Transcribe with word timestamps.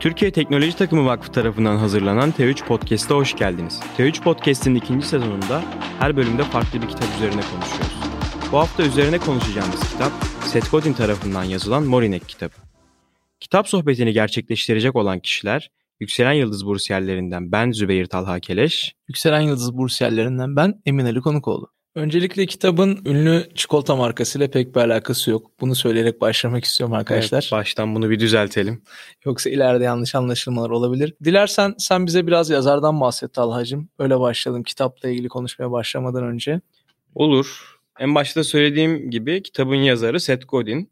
Türkiye 0.00 0.32
Teknoloji 0.32 0.76
Takımı 0.76 1.06
Vakfı 1.06 1.32
tarafından 1.32 1.76
hazırlanan 1.76 2.30
T3 2.30 2.64
Podcast'a 2.66 3.14
hoş 3.14 3.36
geldiniz. 3.36 3.80
T3 3.98 4.22
Podcast'in 4.22 4.74
ikinci 4.74 5.06
sezonunda 5.06 5.62
her 5.98 6.16
bölümde 6.16 6.44
farklı 6.44 6.82
bir 6.82 6.88
kitap 6.88 7.08
üzerine 7.16 7.40
konuşuyoruz. 7.40 8.00
Bu 8.52 8.58
hafta 8.58 8.82
üzerine 8.82 9.18
konuşacağımız 9.18 9.92
kitap 9.92 10.12
Seth 10.44 10.70
Godin 10.70 10.92
tarafından 10.92 11.44
yazılan 11.44 11.82
Morinek 11.82 12.28
kitabı. 12.28 12.54
Kitap 13.40 13.68
sohbetini 13.68 14.12
gerçekleştirecek 14.12 14.96
olan 14.96 15.20
kişiler 15.20 15.70
Yükselen 16.00 16.32
Yıldız 16.32 16.66
bursiyerlerinden 16.66 17.52
ben 17.52 17.70
Zübeyir 17.70 18.06
Talha 18.06 18.40
Keleş, 18.40 18.94
Yükselen 19.08 19.40
Yıldız 19.40 19.76
bursiyerlerinden 19.76 20.56
ben 20.56 20.82
Emin 20.86 21.04
Ali 21.04 21.20
Konukoğlu. 21.20 21.72
Öncelikle 21.94 22.46
kitabın 22.46 23.04
ünlü 23.06 23.48
çikolata 23.54 23.96
markasıyla 23.96 24.50
pek 24.50 24.74
bir 24.76 24.80
alakası 24.80 25.30
yok. 25.30 25.50
Bunu 25.60 25.74
söyleyerek 25.74 26.20
başlamak 26.20 26.64
istiyorum 26.64 26.94
arkadaşlar. 26.94 27.42
Evet, 27.42 27.52
baştan 27.52 27.94
bunu 27.94 28.10
bir 28.10 28.20
düzeltelim. 28.20 28.82
Yoksa 29.24 29.50
ileride 29.50 29.84
yanlış 29.84 30.14
anlaşılmalar 30.14 30.70
olabilir. 30.70 31.14
Dilersen 31.24 31.74
sen 31.78 32.06
bize 32.06 32.26
biraz 32.26 32.50
yazardan 32.50 33.00
bahset 33.00 33.32
Talhacığım. 33.32 33.88
Öyle 33.98 34.20
başlayalım 34.20 34.62
kitapla 34.62 35.08
ilgili 35.08 35.28
konuşmaya 35.28 35.70
başlamadan 35.70 36.24
önce. 36.24 36.60
Olur. 37.14 37.76
En 37.98 38.14
başta 38.14 38.44
söylediğim 38.44 39.10
gibi 39.10 39.42
kitabın 39.42 39.74
yazarı 39.74 40.20
Seth 40.20 40.48
Godin. 40.48 40.90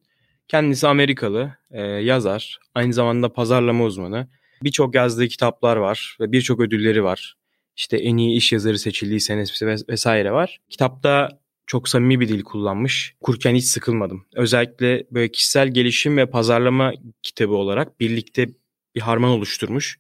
Kendisi 0.48 0.88
Amerikalı 0.88 1.52
e, 1.70 1.82
yazar, 1.82 2.58
aynı 2.74 2.92
zamanda 2.92 3.32
pazarlama 3.32 3.84
uzmanı. 3.84 4.28
Birçok 4.62 4.94
yazdığı 4.94 5.28
kitaplar 5.28 5.76
var 5.76 6.16
ve 6.20 6.32
birçok 6.32 6.60
ödülleri 6.60 7.04
var. 7.04 7.37
İşte 7.78 7.96
en 7.96 8.16
iyi 8.16 8.36
iş 8.36 8.52
yazarı 8.52 8.78
seçildiği 8.78 9.20
senesi 9.20 9.66
vesaire 9.66 10.32
var. 10.32 10.58
Kitapta 10.70 11.28
çok 11.66 11.88
samimi 11.88 12.20
bir 12.20 12.28
dil 12.28 12.42
kullanmış. 12.42 13.14
Kurken 13.20 13.54
hiç 13.54 13.64
sıkılmadım. 13.64 14.26
Özellikle 14.34 15.06
böyle 15.10 15.30
kişisel 15.30 15.68
gelişim 15.68 16.16
ve 16.16 16.30
pazarlama 16.30 16.92
kitabı 17.22 17.54
olarak 17.54 18.00
birlikte 18.00 18.48
bir 18.94 19.00
harman 19.00 19.30
oluşturmuş. 19.30 19.98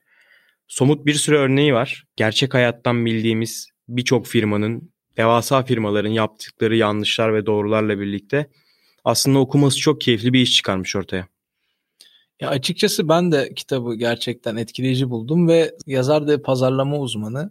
Somut 0.68 1.06
bir 1.06 1.14
sürü 1.14 1.36
örneği 1.36 1.74
var. 1.74 2.04
Gerçek 2.16 2.54
hayattan 2.54 3.06
bildiğimiz 3.06 3.68
birçok 3.88 4.26
firmanın, 4.26 4.92
devasa 5.16 5.62
firmaların 5.62 6.10
yaptıkları 6.10 6.76
yanlışlar 6.76 7.34
ve 7.34 7.46
doğrularla 7.46 8.00
birlikte 8.00 8.50
aslında 9.04 9.38
okuması 9.38 9.78
çok 9.78 10.00
keyifli 10.00 10.32
bir 10.32 10.40
iş 10.40 10.56
çıkarmış 10.56 10.96
ortaya. 10.96 11.28
Ya 12.40 12.48
açıkçası 12.48 13.08
ben 13.08 13.32
de 13.32 13.54
kitabı 13.56 13.94
gerçekten 13.94 14.56
etkileyici 14.56 15.10
buldum 15.10 15.48
ve 15.48 15.74
yazar 15.86 16.28
da 16.28 16.42
pazarlama 16.42 16.98
uzmanı. 16.98 17.50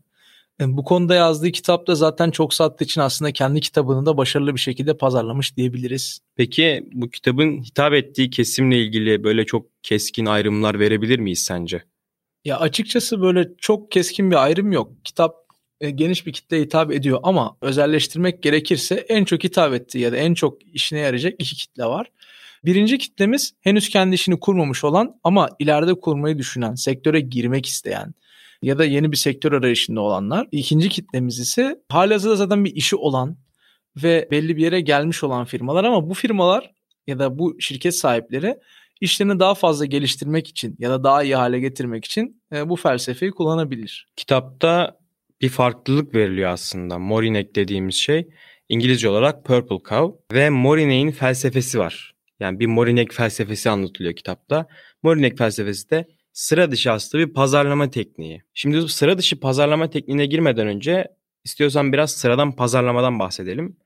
Bu 0.59 0.83
konuda 0.83 1.15
yazdığı 1.15 1.51
kitap 1.51 1.87
da 1.87 1.95
zaten 1.95 2.31
çok 2.31 2.53
sattığı 2.53 2.83
için 2.83 3.01
aslında 3.01 3.31
kendi 3.31 3.61
kitabını 3.61 4.05
da 4.05 4.17
başarılı 4.17 4.55
bir 4.55 4.59
şekilde 4.59 4.97
pazarlamış 4.97 5.57
diyebiliriz. 5.57 6.19
Peki 6.35 6.83
bu 6.93 7.09
kitabın 7.09 7.63
hitap 7.63 7.93
ettiği 7.93 8.29
kesimle 8.29 8.81
ilgili 8.81 9.23
böyle 9.23 9.45
çok 9.45 9.65
keskin 9.83 10.25
ayrımlar 10.25 10.79
verebilir 10.79 11.19
miyiz 11.19 11.39
sence? 11.39 11.83
Ya 12.45 12.59
açıkçası 12.59 13.21
böyle 13.21 13.49
çok 13.57 13.91
keskin 13.91 14.31
bir 14.31 14.43
ayrım 14.43 14.71
yok. 14.71 14.91
Kitap 15.03 15.35
e, 15.81 15.89
geniş 15.89 16.25
bir 16.27 16.33
kitleye 16.33 16.63
hitap 16.63 16.91
ediyor 16.91 17.19
ama 17.23 17.57
özelleştirmek 17.61 18.43
gerekirse 18.43 18.95
en 18.95 19.25
çok 19.25 19.43
hitap 19.43 19.73
ettiği 19.73 19.99
ya 19.99 20.11
da 20.11 20.17
en 20.17 20.33
çok 20.33 20.75
işine 20.75 20.99
yarayacak 20.99 21.33
iki 21.39 21.55
kitle 21.55 21.85
var. 21.85 22.07
Birinci 22.65 22.97
kitlemiz 22.97 23.53
henüz 23.61 23.89
kendi 23.89 24.15
işini 24.15 24.39
kurmamış 24.39 24.83
olan 24.83 25.19
ama 25.23 25.49
ileride 25.59 25.93
kurmayı 25.93 26.37
düşünen, 26.37 26.75
sektöre 26.75 27.19
girmek 27.19 27.65
isteyen, 27.65 28.13
ya 28.61 28.77
da 28.77 28.85
yeni 28.85 29.11
bir 29.11 29.17
sektör 29.17 29.51
arayışında 29.51 30.01
olanlar. 30.01 30.47
İkinci 30.51 30.89
kitlemiz 30.89 31.39
ise 31.39 31.79
halihazırda 31.89 32.35
zaten 32.35 32.65
bir 32.65 32.75
işi 32.75 32.95
olan 32.95 33.37
ve 34.03 34.27
belli 34.31 34.57
bir 34.57 34.61
yere 34.61 34.81
gelmiş 34.81 35.23
olan 35.23 35.45
firmalar 35.45 35.83
ama 35.83 36.09
bu 36.09 36.13
firmalar 36.13 36.71
ya 37.07 37.19
da 37.19 37.39
bu 37.39 37.61
şirket 37.61 37.95
sahipleri 37.95 38.55
işlerini 39.01 39.39
daha 39.39 39.55
fazla 39.55 39.85
geliştirmek 39.85 40.47
için 40.47 40.75
ya 40.79 40.89
da 40.89 41.03
daha 41.03 41.23
iyi 41.23 41.35
hale 41.35 41.59
getirmek 41.59 42.05
için 42.05 42.41
e, 42.53 42.69
bu 42.69 42.75
felsefeyi 42.75 43.31
kullanabilir. 43.31 44.07
Kitapta 44.15 44.97
bir 45.41 45.49
farklılık 45.49 46.15
veriliyor 46.15 46.49
aslında. 46.49 46.97
Morinek 46.97 47.55
dediğimiz 47.55 47.95
şey 47.95 48.27
İngilizce 48.69 49.09
olarak 49.09 49.45
Purple 49.45 49.89
Cow 49.89 50.35
ve 50.37 50.49
Morinek'in 50.49 51.11
felsefesi 51.11 51.79
var. 51.79 52.13
Yani 52.39 52.59
bir 52.59 52.65
Morinek 52.65 53.13
felsefesi 53.13 53.69
anlatılıyor 53.69 54.15
kitapta. 54.15 54.67
Morinek 55.03 55.37
felsefesi 55.37 55.89
de 55.89 56.05
sıra 56.37 56.71
dışı 56.71 56.91
aslında 56.91 57.27
bir 57.27 57.33
pazarlama 57.33 57.89
tekniği. 57.89 58.43
Şimdi 58.53 58.89
sıra 58.89 59.17
dışı 59.17 59.39
pazarlama 59.39 59.89
tekniğine 59.89 60.25
girmeden 60.25 60.67
önce 60.67 61.07
istiyorsan 61.43 61.93
biraz 61.93 62.11
sıradan 62.11 62.55
pazarlamadan 62.55 63.19
bahsedelim. 63.19 63.77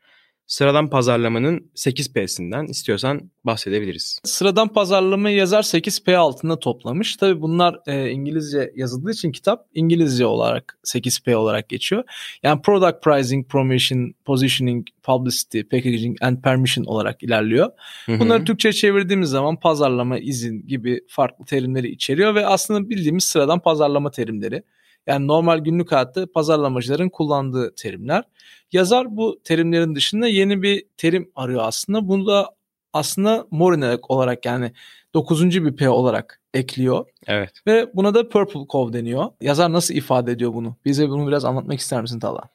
Sıradan 0.47 0.90
pazarlamanın 0.90 1.72
8P'sinden 1.75 2.66
istiyorsan 2.66 3.31
bahsedebiliriz. 3.44 4.19
Sıradan 4.24 4.68
pazarlama 4.68 5.29
yazar 5.29 5.63
8P 5.63 6.16
altında 6.16 6.59
toplamış. 6.59 7.16
Tabi 7.16 7.41
bunlar 7.41 7.79
e, 7.88 8.09
İngilizce 8.09 8.72
yazıldığı 8.75 9.12
için 9.12 9.31
kitap 9.31 9.68
İngilizce 9.74 10.25
olarak 10.25 10.79
8P 10.85 11.35
olarak 11.35 11.69
geçiyor. 11.69 12.03
Yani 12.44 12.62
Product 12.62 13.03
Pricing, 13.03 13.47
Promotion, 13.47 14.13
Positioning, 14.25 14.88
Publicity, 15.03 15.62
Packaging 15.62 16.18
and 16.22 16.41
Permission 16.41 16.85
olarak 16.85 17.23
ilerliyor. 17.23 17.72
Bunları 18.08 18.46
Türkçe 18.46 18.73
çevirdiğimiz 18.73 19.29
zaman 19.29 19.59
pazarlama, 19.59 20.19
izin 20.19 20.68
gibi 20.68 21.02
farklı 21.08 21.46
terimleri 21.46 21.90
içeriyor 21.90 22.35
ve 22.35 22.46
aslında 22.46 22.90
bildiğimiz 22.90 23.23
sıradan 23.23 23.59
pazarlama 23.59 24.12
terimleri. 24.12 24.63
Yani 25.08 25.28
normal 25.28 25.60
günlük 25.60 25.92
hayatta 25.92 26.32
pazarlamacıların 26.32 27.10
kullandığı 27.10 27.76
terimler. 27.76 28.24
Yazar 28.72 29.18
bu 29.18 29.42
terimlerin 29.44 29.96
dışında 29.96 30.28
yeni 30.28 30.62
bir 30.62 30.86
terim 30.98 31.32
arıyor 31.36 31.62
aslında. 31.64 32.08
Bunu 32.08 32.28
da 32.28 32.50
aslında 32.94 33.48
Morinek 33.52 34.12
olarak 34.12 34.46
yani 34.46 34.72
9. 35.14 35.66
bir 35.66 35.76
P 35.76 35.90
olarak 35.90 36.42
ekliyor. 36.54 37.06
Evet. 37.28 37.52
Ve 37.68 37.90
buna 37.94 38.14
da 38.14 38.30
Purple 38.30 38.66
Cove 38.70 38.94
deniyor. 38.94 39.26
Yazar 39.42 39.74
nasıl 39.74 39.94
ifade 39.94 40.32
ediyor 40.32 40.54
bunu? 40.54 40.76
Bize 40.86 41.10
bunu 41.10 41.28
biraz 41.28 41.46
anlatmak 41.46 41.80
ister 41.80 42.02
misin 42.02 42.20
Talha? 42.20 42.50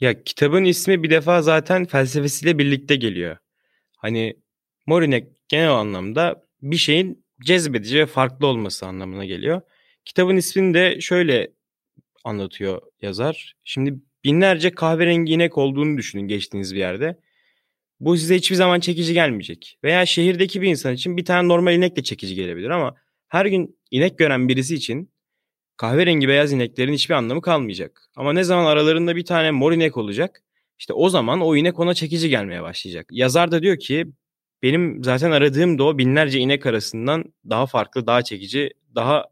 Ya 0.00 0.22
kitabın 0.24 0.64
ismi 0.64 1.02
bir 1.02 1.10
defa 1.10 1.42
zaten 1.42 1.84
felsefesiyle 1.84 2.58
birlikte 2.58 2.96
geliyor. 2.96 3.36
Hani 3.96 4.36
Morinek 4.86 5.48
genel 5.48 5.72
anlamda 5.72 6.42
bir 6.62 6.76
şeyin 6.76 7.24
cezbedici 7.44 7.98
ve 7.98 8.06
farklı 8.06 8.46
olması 8.46 8.86
anlamına 8.86 9.24
geliyor. 9.24 9.60
Kitabın 10.04 10.36
ismini 10.36 10.74
de 10.74 11.00
şöyle 11.00 11.55
anlatıyor 12.26 12.82
yazar. 13.02 13.54
Şimdi 13.64 13.94
binlerce 14.24 14.70
kahverengi 14.70 15.32
inek 15.32 15.58
olduğunu 15.58 15.98
düşünün 15.98 16.28
geçtiğiniz 16.28 16.74
bir 16.74 16.78
yerde. 16.78 17.20
Bu 18.00 18.16
size 18.16 18.36
hiçbir 18.36 18.56
zaman 18.56 18.80
çekici 18.80 19.14
gelmeyecek. 19.14 19.78
Veya 19.84 20.06
şehirdeki 20.06 20.62
bir 20.62 20.68
insan 20.68 20.94
için 20.94 21.16
bir 21.16 21.24
tane 21.24 21.48
normal 21.48 21.74
inek 21.74 21.96
de 21.96 22.02
çekici 22.02 22.34
gelebilir 22.34 22.70
ama 22.70 22.94
her 23.28 23.46
gün 23.46 23.78
inek 23.90 24.18
gören 24.18 24.48
birisi 24.48 24.74
için 24.74 25.10
kahverengi 25.76 26.28
beyaz 26.28 26.52
ineklerin 26.52 26.92
hiçbir 26.92 27.14
anlamı 27.14 27.42
kalmayacak. 27.42 28.10
Ama 28.16 28.32
ne 28.32 28.44
zaman 28.44 28.66
aralarında 28.66 29.16
bir 29.16 29.24
tane 29.24 29.50
mor 29.50 29.72
inek 29.72 29.96
olacak 29.96 30.42
işte 30.78 30.92
o 30.92 31.08
zaman 31.08 31.40
o 31.40 31.56
inek 31.56 31.78
ona 31.78 31.94
çekici 31.94 32.28
gelmeye 32.28 32.62
başlayacak. 32.62 33.06
Yazar 33.10 33.50
da 33.50 33.62
diyor 33.62 33.78
ki 33.78 34.06
benim 34.62 35.04
zaten 35.04 35.30
aradığım 35.30 35.78
da 35.78 35.84
o 35.84 35.98
binlerce 35.98 36.38
inek 36.38 36.66
arasından 36.66 37.24
daha 37.50 37.66
farklı, 37.66 38.06
daha 38.06 38.22
çekici, 38.22 38.70
daha 38.94 39.24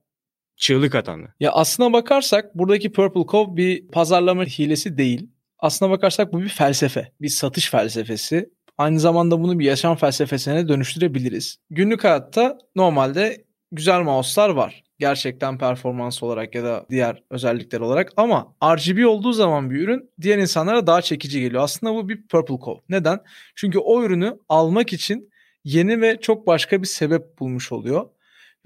çığlık 0.56 0.94
atanı. 0.94 1.26
Ya 1.40 1.52
aslına 1.52 1.92
bakarsak 1.92 2.54
buradaki 2.54 2.92
Purple 2.92 3.26
Cove 3.30 3.56
bir 3.56 3.88
pazarlama 3.88 4.44
hilesi 4.44 4.98
değil. 4.98 5.28
Aslına 5.58 5.90
bakarsak 5.90 6.32
bu 6.32 6.42
bir 6.42 6.48
felsefe, 6.48 7.12
bir 7.20 7.28
satış 7.28 7.70
felsefesi. 7.70 8.50
Aynı 8.78 9.00
zamanda 9.00 9.40
bunu 9.40 9.58
bir 9.58 9.64
yaşam 9.64 9.96
felsefesine 9.96 10.68
dönüştürebiliriz. 10.68 11.56
Günlük 11.70 12.04
hayatta 12.04 12.58
normalde 12.76 13.44
güzel 13.72 14.00
mouse'lar 14.00 14.48
var. 14.48 14.84
Gerçekten 14.98 15.58
performans 15.58 16.22
olarak 16.22 16.54
ya 16.54 16.64
da 16.64 16.86
diğer 16.90 17.22
özellikler 17.30 17.80
olarak 17.80 18.12
ama 18.16 18.54
RGB 18.64 19.06
olduğu 19.06 19.32
zaman 19.32 19.70
bir 19.70 19.80
ürün 19.80 20.10
diğer 20.20 20.38
insanlara 20.38 20.86
daha 20.86 21.02
çekici 21.02 21.40
geliyor. 21.40 21.62
Aslında 21.62 21.94
bu 21.94 22.08
bir 22.08 22.26
Purple 22.26 22.58
Cove. 22.64 22.80
Neden? 22.88 23.20
Çünkü 23.54 23.78
o 23.78 24.02
ürünü 24.02 24.38
almak 24.48 24.92
için 24.92 25.30
yeni 25.64 26.00
ve 26.00 26.20
çok 26.20 26.46
başka 26.46 26.82
bir 26.82 26.86
sebep 26.86 27.38
bulmuş 27.38 27.72
oluyor. 27.72 28.08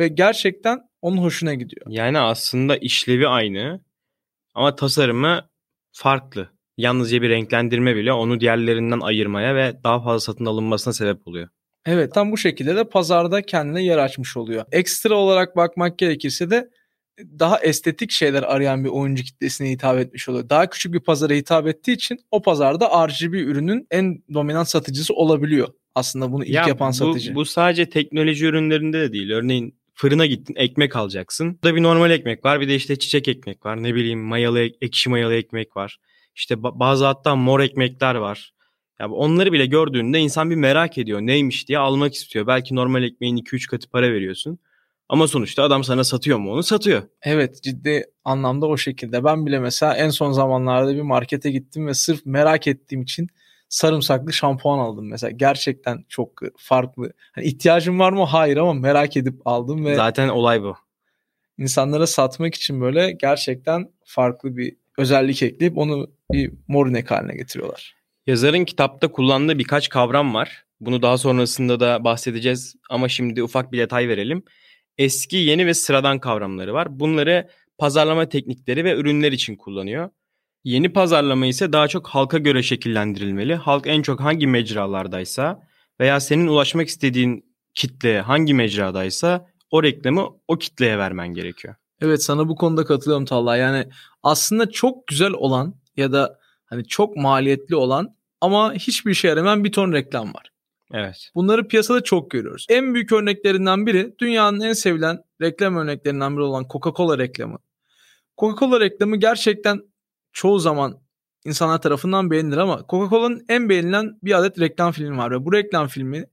Ve 0.01 0.09
gerçekten 0.09 0.88
onun 1.03 1.19
hoşuna 1.19 1.55
gidiyor. 1.55 1.87
Yani 1.89 2.19
aslında 2.19 2.77
işlevi 2.77 3.29
aynı 3.29 3.81
ama 4.55 4.77
tasarımı 4.77 5.49
farklı. 5.93 6.49
Yalnızca 6.77 7.23
bir 7.23 7.29
renklendirme 7.29 7.97
bile 7.97 8.13
onu 8.13 8.41
diğerlerinden 8.41 9.01
ayırmaya 9.01 9.55
ve 9.55 9.81
daha 9.85 10.03
fazla 10.03 10.21
satın 10.21 10.47
alınmasına 10.47 10.95
sebep 10.95 11.29
oluyor. 11.29 11.49
Evet 11.87 12.15
tam 12.15 12.33
bu 12.33 12.37
şekilde 12.37 12.77
de 12.77 12.89
pazarda 12.89 13.43
kendine 13.43 13.85
yer 13.85 13.99
açmış 13.99 14.37
oluyor. 14.37 14.65
Ekstra 14.73 15.15
olarak 15.15 15.57
bakmak 15.57 15.99
gerekirse 15.99 16.51
de 16.51 16.71
daha 17.39 17.59
estetik 17.59 18.11
şeyler 18.11 18.43
arayan 18.43 18.85
bir 18.85 18.89
oyuncu 18.89 19.25
kitlesine 19.25 19.71
hitap 19.71 19.99
etmiş 19.99 20.29
oluyor. 20.29 20.49
Daha 20.49 20.71
küçük 20.71 20.93
bir 20.93 21.01
pazara 21.01 21.35
hitap 21.35 21.67
ettiği 21.67 21.93
için 21.93 22.19
o 22.31 22.43
pazarda 22.43 23.09
RGB 23.09 23.35
ürünün 23.35 23.87
en 23.91 24.23
dominant 24.35 24.69
satıcısı 24.69 25.15
olabiliyor. 25.15 25.69
Aslında 25.95 26.33
bunu 26.33 26.45
ilk 26.45 26.55
ya 26.55 26.65
yapan 26.69 26.91
bu, 26.91 26.95
satıcı. 26.95 27.35
Bu 27.35 27.45
sadece 27.45 27.89
teknoloji 27.89 28.47
ürünlerinde 28.47 29.01
de 29.01 29.13
değil. 29.13 29.31
Örneğin 29.31 29.78
fırına 29.99 30.27
gittin 30.27 30.55
ekmek 30.57 30.97
alacaksın. 30.97 31.59
Burada 31.63 31.77
bir 31.77 31.83
normal 31.83 32.11
ekmek 32.11 32.45
var 32.45 32.61
bir 32.61 32.69
de 32.69 32.75
işte 32.75 32.99
çiçek 32.99 33.29
ekmek 33.29 33.67
var. 33.67 33.83
Ne 33.83 33.95
bileyim 33.95 34.21
mayalı 34.21 34.61
ekşi 34.81 35.11
mayalı 35.11 35.35
ekmek 35.35 35.77
var. 35.77 35.99
İşte 36.35 36.63
bazı 36.63 37.07
hatta 37.07 37.37
mor 37.37 37.61
ekmekler 37.61 38.15
var. 38.15 38.53
Ya 39.01 39.11
onları 39.11 39.53
bile 39.53 39.67
gördüğünde 39.67 40.19
insan 40.19 40.51
bir 40.51 40.57
merak 40.57 40.99
ediyor 40.99 41.21
neymiş 41.21 41.69
diye 41.69 41.79
almak 41.79 42.15
istiyor. 42.15 42.47
Belki 42.47 42.75
normal 42.75 43.03
ekmeğin 43.03 43.37
2-3 43.37 43.71
katı 43.71 43.91
para 43.91 44.13
veriyorsun. 44.13 44.59
Ama 45.09 45.29
sonuçta 45.29 45.63
adam 45.63 45.85
sana 45.85 46.05
satıyor 46.05 46.39
mu 46.39 46.53
onu? 46.53 46.63
Satıyor. 46.63 47.03
Evet 47.23 47.63
ciddi 47.63 48.05
anlamda 48.25 48.67
o 48.67 48.77
şekilde. 48.77 49.25
Ben 49.25 49.47
bile 49.47 49.59
mesela 49.59 49.97
en 49.97 50.11
son 50.11 50.33
zamanlarda 50.33 50.95
bir 50.95 51.03
markete 51.03 51.51
gittim 51.51 51.87
ve 51.87 51.95
sırf 51.95 52.27
merak 52.27 52.67
ettiğim 52.67 53.03
için 53.03 53.29
sarımsaklı 53.69 54.33
şampuan 54.33 54.79
aldım 54.79 55.09
mesela. 55.11 55.31
Gerçekten 55.31 56.05
çok 56.09 56.41
farklı. 56.57 57.13
Hani 57.33 57.47
ihtiyacım 57.47 57.99
var 57.99 58.13
mı? 58.13 58.25
Hayır 58.25 58.57
ama 58.57 58.75
merak 58.75 59.17
edip 59.17 59.35
aldım 59.45 59.85
ve 59.85 59.95
Zaten 59.95 60.29
olay 60.29 60.63
bu. 60.63 60.77
insanlara 61.59 62.07
satmak 62.07 62.55
için 62.55 62.81
böyle 62.81 63.13
gerçekten 63.13 63.89
farklı 64.05 64.57
bir 64.57 64.77
özellik 64.99 65.43
ekleyip 65.43 65.79
onu 65.79 66.11
bir 66.33 66.53
morinek 66.69 67.11
haline 67.11 67.35
getiriyorlar. 67.37 67.95
Yazarın 68.27 68.65
kitapta 68.65 69.09
kullandığı 69.09 69.59
birkaç 69.59 69.89
kavram 69.89 70.35
var. 70.35 70.65
Bunu 70.81 71.03
daha 71.03 71.19
sonrasında 71.19 71.81
da 71.81 72.05
bahsedeceğiz 72.05 72.77
ama 72.91 73.09
şimdi 73.09 73.43
ufak 73.43 73.73
bir 73.73 73.79
detay 73.79 74.09
verelim. 74.09 74.43
Eski, 74.99 75.37
yeni 75.37 75.67
ve 75.67 75.75
sıradan 75.75 76.19
kavramları 76.19 76.75
var. 76.75 77.01
Bunları 77.01 77.49
pazarlama 77.79 78.29
teknikleri 78.29 78.85
ve 78.85 78.95
ürünler 78.95 79.33
için 79.33 79.57
kullanıyor. 79.57 80.11
Yeni 80.65 80.93
pazarlama 80.93 81.47
ise 81.47 81.73
daha 81.73 81.89
çok 81.89 82.09
halka 82.09 82.39
göre 82.39 82.63
şekillendirilmeli. 82.63 83.55
Halk 83.55 83.87
en 83.87 84.03
çok 84.03 84.21
hangi 84.21 84.47
mecralardaysa 84.47 85.63
veya 86.01 86.21
senin 86.21 86.47
ulaşmak 86.47 86.89
istediğin 86.89 87.45
kitle 87.75 88.21
hangi 88.21 88.55
mecradaysa 88.55 89.47
o 89.71 89.83
reklamı 89.83 90.29
o 90.49 90.59
kitleye 90.59 90.99
vermen 90.99 91.29
gerekiyor. 91.29 91.75
Evet 92.01 92.23
sana 92.23 92.49
bu 92.49 92.57
konuda 92.57 92.85
katılıyorum 92.85 93.25
Talha. 93.25 93.57
Yani 93.57 93.89
aslında 94.23 94.71
çok 94.71 95.07
güzel 95.07 95.33
olan 95.33 95.75
ya 95.97 96.13
da 96.13 96.39
hani 96.67 96.85
çok 96.85 97.17
maliyetli 97.17 97.77
olan 97.77 98.15
ama 98.41 98.75
hiçbir 98.75 99.11
işe 99.11 99.29
yaramayan 99.29 99.65
bir 99.65 99.73
ton 99.73 99.93
reklam 99.93 100.35
var. 100.35 100.51
Evet. 100.93 101.31
Bunları 101.35 101.69
piyasada 101.69 102.03
çok 102.03 102.31
görüyoruz. 102.31 102.67
En 102.69 102.95
büyük 102.95 103.13
örneklerinden 103.13 103.87
biri 103.87 104.15
dünyanın 104.19 104.61
en 104.61 104.73
sevilen 104.73 105.19
reklam 105.41 105.77
örneklerinden 105.77 106.37
biri 106.37 106.43
olan 106.43 106.65
Coca-Cola 106.65 107.19
reklamı. 107.19 107.59
Coca-Cola 108.39 108.81
reklamı 108.81 109.17
gerçekten 109.17 109.83
çoğu 110.33 110.59
zaman 110.59 111.01
insanlar 111.45 111.83
tarafından 111.83 112.31
beğenilir 112.31 112.57
ama 112.57 112.85
Coca-Cola'nın 112.89 113.45
en 113.49 113.69
beğenilen 113.69 114.19
bir 114.23 114.39
adet 114.39 114.61
reklam 114.61 114.93
filmi 114.93 115.19
var 115.19 115.31
ve 115.31 115.45
bu 115.45 115.53
reklam 115.53 115.89
filmi 115.89 116.25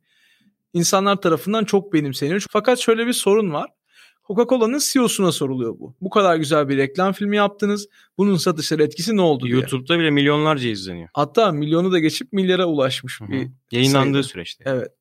insanlar 0.74 1.16
tarafından 1.16 1.66
çok 1.66 1.94
benimseniyor. 1.94 2.46
Fakat 2.50 2.80
şöyle 2.80 3.08
bir 3.08 3.14
sorun 3.14 3.54
var. 3.54 3.70
Coca-Cola'nın 4.28 4.80
CEO'suna 4.94 5.32
soruluyor 5.32 5.80
bu. 5.80 5.96
Bu 6.02 6.10
kadar 6.10 6.36
güzel 6.36 6.70
bir 6.70 6.78
reklam 6.78 7.14
filmi 7.14 7.36
yaptınız. 7.38 7.88
Bunun 8.18 8.36
satışları 8.36 8.84
etkisi 8.84 9.16
ne 9.18 9.22
oldu 9.22 9.46
diye. 9.46 9.56
YouTube'da 9.56 10.00
bile 10.00 10.12
milyonlarca 10.12 10.70
izleniyor. 10.70 11.10
Hatta 11.14 11.52
milyonu 11.52 11.92
da 11.92 12.00
geçip 12.00 12.34
milyara 12.34 12.66
ulaşmış 12.66 13.22
bir 13.22 13.48
Yayınlandığı 13.72 14.12
sayıda. 14.14 14.24
süreçte. 14.24 14.64
Evet. 14.68 14.92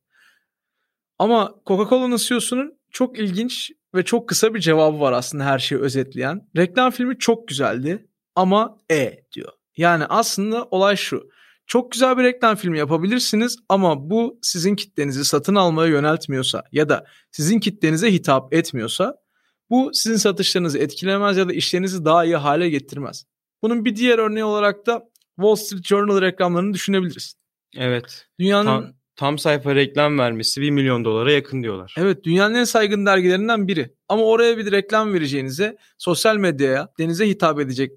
Ama 1.18 1.54
Coca-Cola'nın 1.66 2.16
CEO'sunun 2.16 2.78
çok 2.90 3.18
ilginç 3.18 3.70
ve 3.94 4.04
çok 4.04 4.28
kısa 4.28 4.54
bir 4.54 4.60
cevabı 4.60 5.00
var 5.00 5.12
aslında 5.12 5.44
her 5.44 5.58
şeyi 5.58 5.80
özetleyen. 5.80 6.48
Reklam 6.56 6.90
filmi 6.90 7.18
çok 7.18 7.48
güzeldi 7.48 8.06
ama 8.36 8.78
e 8.90 9.24
diyor. 9.34 9.52
Yani 9.76 10.04
aslında 10.06 10.64
olay 10.64 10.96
şu. 10.96 11.30
Çok 11.66 11.92
güzel 11.92 12.18
bir 12.18 12.22
reklam 12.22 12.56
filmi 12.56 12.78
yapabilirsiniz 12.78 13.56
ama 13.68 14.10
bu 14.10 14.38
sizin 14.42 14.76
kitlenizi 14.76 15.24
satın 15.24 15.54
almaya 15.54 15.90
yöneltmiyorsa 15.90 16.62
ya 16.72 16.88
da 16.88 17.06
sizin 17.30 17.60
kitlenize 17.60 18.12
hitap 18.12 18.54
etmiyorsa 18.54 19.16
bu 19.70 19.90
sizin 19.92 20.16
satışlarınızı 20.16 20.78
etkilemez 20.78 21.36
ya 21.36 21.48
da 21.48 21.52
işlerinizi 21.52 22.04
daha 22.04 22.24
iyi 22.24 22.36
hale 22.36 22.70
getirmez. 22.70 23.24
Bunun 23.62 23.84
bir 23.84 23.96
diğer 23.96 24.18
örneği 24.18 24.44
olarak 24.44 24.86
da 24.86 25.02
Wall 25.36 25.54
Street 25.54 25.84
Journal 25.84 26.20
reklamlarını 26.20 26.74
düşünebiliriz. 26.74 27.34
Evet. 27.76 28.26
Dünyanın 28.38 28.64
Tam, 28.64 28.92
tam 29.16 29.38
sayfa 29.38 29.74
reklam 29.74 30.18
vermesi 30.18 30.60
1 30.60 30.70
milyon 30.70 31.04
dolara 31.04 31.32
yakın 31.32 31.62
diyorlar. 31.62 31.94
Evet 31.98 32.24
dünyanın 32.24 32.54
en 32.54 32.64
saygın 32.64 33.06
dergilerinden 33.06 33.68
biri. 33.68 33.94
Ama 34.08 34.24
oraya 34.24 34.58
bir 34.58 34.72
reklam 34.72 35.14
vereceğinize 35.14 35.76
sosyal 35.98 36.36
medyaya 36.36 36.88
denize 36.98 37.28
hitap 37.28 37.60
edecek 37.60 37.92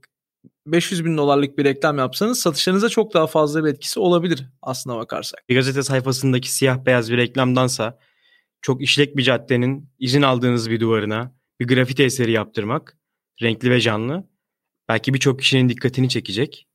500 0.72 1.06
bin 1.06 1.18
dolarlık 1.18 1.58
bir 1.58 1.64
reklam 1.64 1.98
yapsanız 1.98 2.40
satışlarınıza 2.40 2.90
çok 2.90 3.14
daha 3.14 3.28
fazla 3.28 3.66
bir 3.66 3.70
etkisi 3.70 4.00
olabilir 4.00 4.46
aslına 4.62 4.98
bakarsak. 4.98 5.50
Bir 5.50 5.56
gazete 5.56 5.84
sayfasındaki 5.84 6.52
siyah 6.52 6.86
beyaz 6.86 7.12
bir 7.12 7.18
reklamdansa 7.18 8.00
çok 8.62 8.82
işlek 8.82 9.18
bir 9.18 9.24
caddenin 9.24 9.90
izin 10.00 10.22
aldığınız 10.22 10.70
bir 10.70 10.80
duvarına 10.80 11.36
bir 11.60 11.68
grafiti 11.68 12.04
eseri 12.04 12.32
yaptırmak 12.32 12.98
renkli 13.42 13.72
ve 13.72 13.82
canlı 13.82 14.28
belki 14.90 15.14
birçok 15.14 15.40
kişinin 15.40 15.70
dikkatini 15.70 16.10
çekecek 16.10 16.68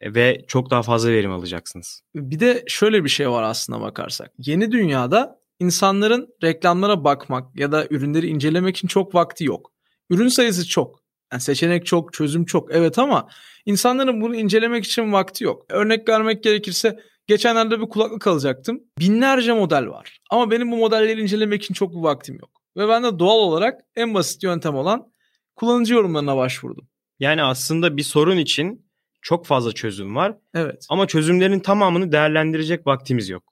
e, 0.00 0.14
ve 0.14 0.44
çok 0.48 0.70
daha 0.70 0.82
fazla 0.82 1.10
verim 1.10 1.32
alacaksınız. 1.32 2.02
Bir 2.14 2.40
de 2.40 2.64
şöyle 2.66 3.04
bir 3.04 3.08
şey 3.08 3.30
var 3.30 3.42
aslına 3.42 3.80
bakarsak. 3.80 4.32
Yeni 4.38 4.72
dünyada 4.72 5.40
insanların 5.60 6.28
reklamlara 6.42 7.04
bakmak 7.04 7.58
ya 7.58 7.72
da 7.72 7.86
ürünleri 7.90 8.26
incelemek 8.26 8.76
için 8.76 8.88
çok 8.88 9.14
vakti 9.14 9.44
yok. 9.44 9.72
Ürün 10.10 10.28
sayısı 10.28 10.68
çok. 10.68 11.03
Yani 11.34 11.42
seçenek 11.42 11.86
çok, 11.86 12.12
çözüm 12.12 12.44
çok. 12.44 12.74
Evet 12.74 12.98
ama 12.98 13.28
insanların 13.66 14.20
bunu 14.20 14.36
incelemek 14.36 14.84
için 14.84 15.12
vakti 15.12 15.44
yok. 15.44 15.66
Örnek 15.68 16.08
vermek 16.08 16.42
gerekirse 16.42 16.98
geçenlerde 17.26 17.80
bir 17.80 17.86
kulaklık 17.86 18.26
alacaktım. 18.26 18.80
Binlerce 18.98 19.52
model 19.52 19.86
var. 19.86 20.18
Ama 20.30 20.50
benim 20.50 20.72
bu 20.72 20.76
modelleri 20.76 21.20
incelemek 21.20 21.62
için 21.62 21.74
çok 21.74 21.94
bir 21.94 22.00
vaktim 22.00 22.34
yok. 22.34 22.50
Ve 22.76 22.88
ben 22.88 23.04
de 23.04 23.18
doğal 23.18 23.38
olarak 23.38 23.80
en 23.96 24.14
basit 24.14 24.42
yöntem 24.42 24.74
olan 24.74 25.12
kullanıcı 25.56 25.94
yorumlarına 25.94 26.36
başvurdum. 26.36 26.88
Yani 27.18 27.42
aslında 27.42 27.96
bir 27.96 28.02
sorun 28.02 28.36
için 28.36 28.86
çok 29.22 29.46
fazla 29.46 29.72
çözüm 29.72 30.16
var 30.16 30.38
Evet. 30.54 30.86
ama 30.90 31.06
çözümlerin 31.06 31.60
tamamını 31.60 32.12
değerlendirecek 32.12 32.86
vaktimiz 32.86 33.28
yok. 33.28 33.42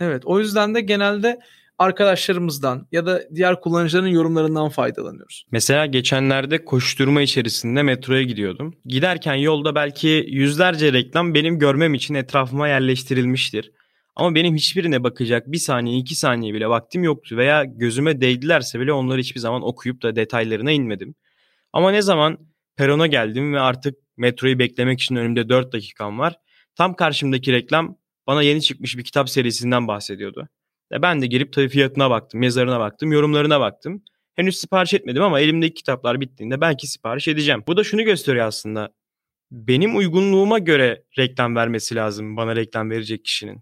Evet. 0.00 0.22
O 0.26 0.38
yüzden 0.38 0.74
de 0.74 0.80
genelde 0.80 1.40
arkadaşlarımızdan 1.80 2.88
ya 2.92 3.06
da 3.06 3.22
diğer 3.34 3.60
kullanıcıların 3.60 4.06
yorumlarından 4.08 4.68
faydalanıyoruz. 4.68 5.44
Mesela 5.52 5.86
geçenlerde 5.86 6.64
koşturma 6.64 7.22
içerisinde 7.22 7.82
metroya 7.82 8.22
gidiyordum. 8.22 8.74
Giderken 8.86 9.34
yolda 9.34 9.74
belki 9.74 10.26
yüzlerce 10.28 10.92
reklam 10.92 11.34
benim 11.34 11.58
görmem 11.58 11.94
için 11.94 12.14
etrafıma 12.14 12.68
yerleştirilmiştir. 12.68 13.72
Ama 14.16 14.34
benim 14.34 14.54
hiçbirine 14.54 15.04
bakacak 15.04 15.52
bir 15.52 15.58
saniye 15.58 15.98
iki 15.98 16.14
saniye 16.14 16.54
bile 16.54 16.68
vaktim 16.68 17.04
yoktu 17.04 17.36
veya 17.36 17.64
gözüme 17.64 18.20
değdilerse 18.20 18.80
bile 18.80 18.92
onları 18.92 19.20
hiçbir 19.20 19.40
zaman 19.40 19.62
okuyup 19.62 20.02
da 20.02 20.16
detaylarına 20.16 20.72
inmedim. 20.72 21.14
Ama 21.72 21.90
ne 21.90 22.02
zaman 22.02 22.38
perona 22.76 23.06
geldim 23.06 23.54
ve 23.54 23.60
artık 23.60 23.94
metroyu 24.16 24.58
beklemek 24.58 25.00
için 25.00 25.16
önümde 25.16 25.48
4 25.48 25.72
dakikam 25.72 26.18
var. 26.18 26.34
Tam 26.76 26.94
karşımdaki 26.94 27.52
reklam 27.52 27.96
bana 28.26 28.42
yeni 28.42 28.62
çıkmış 28.62 28.98
bir 28.98 29.04
kitap 29.04 29.30
serisinden 29.30 29.88
bahsediyordu. 29.88 30.48
E 30.92 31.02
ben 31.02 31.22
de 31.22 31.26
girip 31.26 31.52
tabii 31.52 31.68
fiyatına 31.68 32.10
baktım, 32.10 32.42
yazarına 32.42 32.80
baktım, 32.80 33.12
yorumlarına 33.12 33.60
baktım. 33.60 34.02
Henüz 34.36 34.56
sipariş 34.56 34.94
etmedim 34.94 35.22
ama 35.22 35.40
elimdeki 35.40 35.74
kitaplar 35.74 36.20
bittiğinde 36.20 36.60
belki 36.60 36.86
sipariş 36.86 37.28
edeceğim. 37.28 37.64
Bu 37.66 37.76
da 37.76 37.84
şunu 37.84 38.02
gösteriyor 38.02 38.46
aslında. 38.46 38.88
Benim 39.50 39.96
uygunluğuma 39.96 40.58
göre 40.58 41.04
reklam 41.18 41.56
vermesi 41.56 41.94
lazım 41.94 42.36
bana 42.36 42.56
reklam 42.56 42.90
verecek 42.90 43.24
kişinin. 43.24 43.60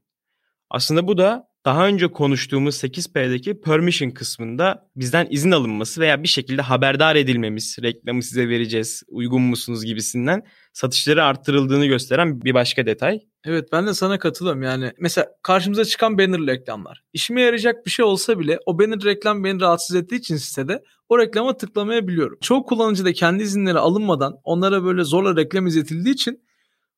Aslında 0.71 1.09
bu 1.09 1.19
da 1.19 1.49
daha 1.65 1.87
önce 1.87 2.09
konuştuğumuz 2.09 2.75
8P'deki 2.75 3.61
permission 3.61 4.11
kısmında 4.11 4.91
bizden 4.97 5.27
izin 5.31 5.51
alınması 5.51 6.01
veya 6.01 6.23
bir 6.23 6.29
şekilde 6.29 6.63
haberdar 6.63 7.17
edilmemiz, 7.17 7.77
reklamı 7.83 8.23
size 8.23 8.49
vereceğiz, 8.49 9.03
uygun 9.09 9.43
musunuz 9.43 9.85
gibisinden 9.85 10.43
satışları 10.73 11.25
arttırıldığını 11.25 11.87
gösteren 11.87 12.43
bir 12.43 12.55
başka 12.55 12.87
detay. 12.87 13.21
Evet 13.49 13.69
ben 13.73 13.87
de 13.87 13.95
sana 13.95 14.19
katılıyorum 14.19 14.63
yani. 14.63 14.93
Mesela 14.99 15.29
karşımıza 15.43 15.85
çıkan 15.85 16.19
banner 16.19 16.47
reklamlar. 16.47 17.05
İşime 17.13 17.41
yarayacak 17.41 17.87
bir 17.87 17.91
şey 17.91 18.05
olsa 18.05 18.39
bile 18.39 18.59
o 18.67 18.79
banner 18.79 19.05
reklam 19.05 19.45
beni 19.45 19.61
rahatsız 19.61 19.97
ettiği 19.97 20.17
için 20.17 20.37
sitede 20.37 20.83
o 21.09 21.19
reklama 21.19 21.57
tıklamayabiliyorum. 21.57 22.39
Çoğu 22.41 22.65
kullanıcı 22.65 23.05
da 23.05 23.13
kendi 23.13 23.43
izinleri 23.43 23.79
alınmadan 23.79 24.37
onlara 24.45 24.85
böyle 24.85 25.05
zorla 25.05 25.37
reklam 25.37 25.67
izletildiği 25.67 26.15
için 26.15 26.45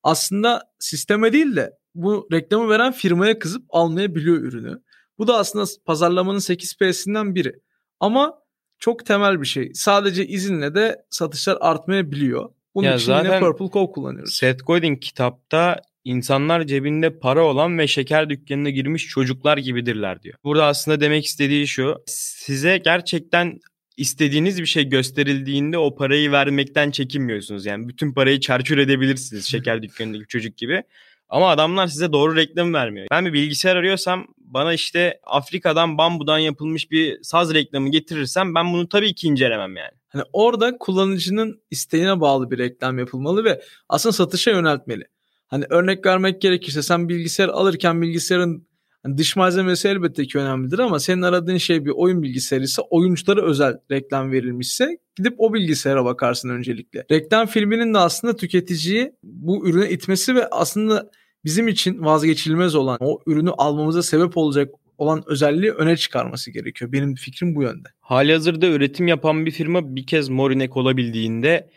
aslında 0.03 0.63
sisteme 0.79 1.33
değil 1.33 1.57
de 1.57 1.73
bu 1.95 2.29
reklamı 2.33 2.69
veren 2.69 2.93
firmaya 2.93 3.39
kızıp 3.39 3.65
almayabiliyor 3.69 4.37
ürünü. 4.37 4.83
Bu 5.19 5.29
da 5.29 5.37
aslında 5.37 5.65
pazarlamanın 5.85 6.39
8P'sinden 6.39 7.35
biri. 7.35 7.53
Ama 8.01 8.39
çok 8.79 9.07
temel 9.07 9.41
bir 9.41 9.47
şey. 9.47 9.71
Sadece 9.75 10.27
izinle 10.27 10.75
de 10.75 11.05
satışlar 11.11 11.59
artmayabiliyor. 11.61 12.51
Bunun 12.75 12.87
Ya 12.87 12.95
için 12.95 13.13
yine 13.13 13.23
zaten 13.23 13.41
Purple 13.41 13.71
Cove 13.73 13.93
kullanıyoruz. 13.93 14.35
Seth 14.35 14.67
Godin 14.67 14.97
kitapta 14.97 15.77
insanlar 16.05 16.67
cebinde 16.67 17.19
para 17.19 17.45
olan 17.45 17.79
ve 17.79 17.87
şeker 17.87 18.31
dükkanına 18.31 18.71
girmiş 18.71 19.07
çocuklar 19.07 19.59
gibidirler 19.59 20.23
diyor. 20.23 20.35
Burada 20.45 20.67
aslında 20.67 21.01
demek 21.01 21.27
istediği 21.27 21.69
şu. 21.69 22.03
Size 22.07 22.79
gerçekten 22.79 23.61
istediğiniz 23.97 24.61
bir 24.61 24.67
şey 24.67 24.85
gösterildiğinde 24.85 25.79
o 25.79 25.95
parayı 25.95 26.33
vermekten 26.33 26.91
çekinmiyorsunuz. 26.91 27.67
Yani 27.67 27.89
bütün 27.89 28.13
parayı 28.13 28.41
çarçur 28.41 28.79
edebilirsiniz 28.79 29.47
şeker 29.47 29.83
dükkanındaki 29.83 30.27
çocuk 30.27 30.57
gibi. 30.57 30.83
Ama 31.29 31.49
adamlar 31.49 31.87
size 31.87 32.13
doğru 32.13 32.37
reklam 32.37 32.75
vermiyor. 32.75 33.07
Ben 33.11 33.27
bir 33.27 33.33
bilgisayar 33.33 33.77
arıyorsam 33.77 34.27
bana 34.39 34.75
işte 34.75 35.21
Afrika'dan 35.25 35.99
bambudan 35.99 36.39
yapılmış 36.39 36.91
bir 36.91 37.23
saz 37.23 37.55
reklamı 37.55 37.91
getirirsem 37.91 38.55
ben 38.55 38.73
bunu 38.73 38.89
tabii 38.89 39.15
ki 39.15 39.27
incelemem 39.27 39.77
yani. 39.77 39.93
Hani 40.09 40.23
orada 40.33 40.79
kullanıcının 40.79 41.61
isteğine 41.71 42.21
bağlı 42.21 42.51
bir 42.51 42.59
reklam 42.59 42.99
yapılmalı 42.99 43.45
ve 43.45 43.63
aslında 43.89 44.13
satışa 44.13 44.51
yöneltmeli. 44.51 45.05
Hani 45.51 45.65
örnek 45.71 46.07
vermek 46.07 46.41
gerekirse 46.41 46.83
sen 46.83 47.09
bilgisayar 47.09 47.49
alırken 47.49 48.03
bilgisayarın 48.03 48.67
Yani 49.05 49.19
dış 49.19 49.37
malzemesi 49.37 49.89
elbette 49.89 50.27
ki 50.27 50.39
önemlidir 50.39 50.79
ama 50.79 51.01
senin 51.01 51.23
aradığın 51.23 51.57
şey 51.57 51.85
bir 51.85 51.91
oyun 51.91 52.23
bilgisayarı 52.23 52.65
ise 52.65 52.83
oyunculara 52.83 53.43
özel 53.43 53.79
reklam 53.91 54.33
verilmişse 54.33 54.99
gidip 55.17 55.35
o 55.39 55.55
bilgisayara 55.55 56.05
bakarsın 56.05 56.49
öncelikle. 56.49 57.05
Reklam 57.11 57.47
filminin 57.47 57.95
de 57.95 57.99
aslında 57.99 58.37
tüketiciyi 58.37 59.13
bu 59.23 59.69
ürüne 59.69 59.91
itmesi 59.91 60.35
ve 60.35 60.47
aslında 60.47 61.11
bizim 61.45 61.69
için 61.69 62.05
vazgeçilmez 62.05 62.75
olan 62.75 62.99
o 63.01 63.21
ürünü 63.27 63.51
almamıza 63.51 64.03
sebep 64.03 64.37
olacak 64.37 64.75
olan 64.99 65.23
özelliği 65.27 65.73
öne 65.73 65.97
çıkarması 65.97 66.51
gerekiyor. 66.51 66.93
Benim 66.93 67.15
fikrim 67.15 67.55
bu 67.55 67.63
yönde. 67.63 67.89
Hali 68.01 68.33
hazırda 68.33 68.67
üretim 68.67 69.09
yapan 69.09 69.47
bir 69.47 69.51
firma 69.51 69.97
bir 69.97 70.07
kez 70.07 70.29
Morinek 70.29 70.77
olabildiğinde 70.77 71.71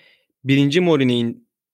birinci 0.44 0.82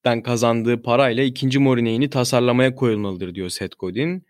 Morinek'ten 0.06 0.24
kazandığı 0.24 0.82
parayla 0.82 1.24
ikinci 1.24 1.60
Morinek'ini 1.60 2.10
tasarlamaya 2.10 2.76
koyulmalıdır 2.76 3.36
diyor 3.36 3.50
Seth 3.50 3.76
Godin. 3.80 4.26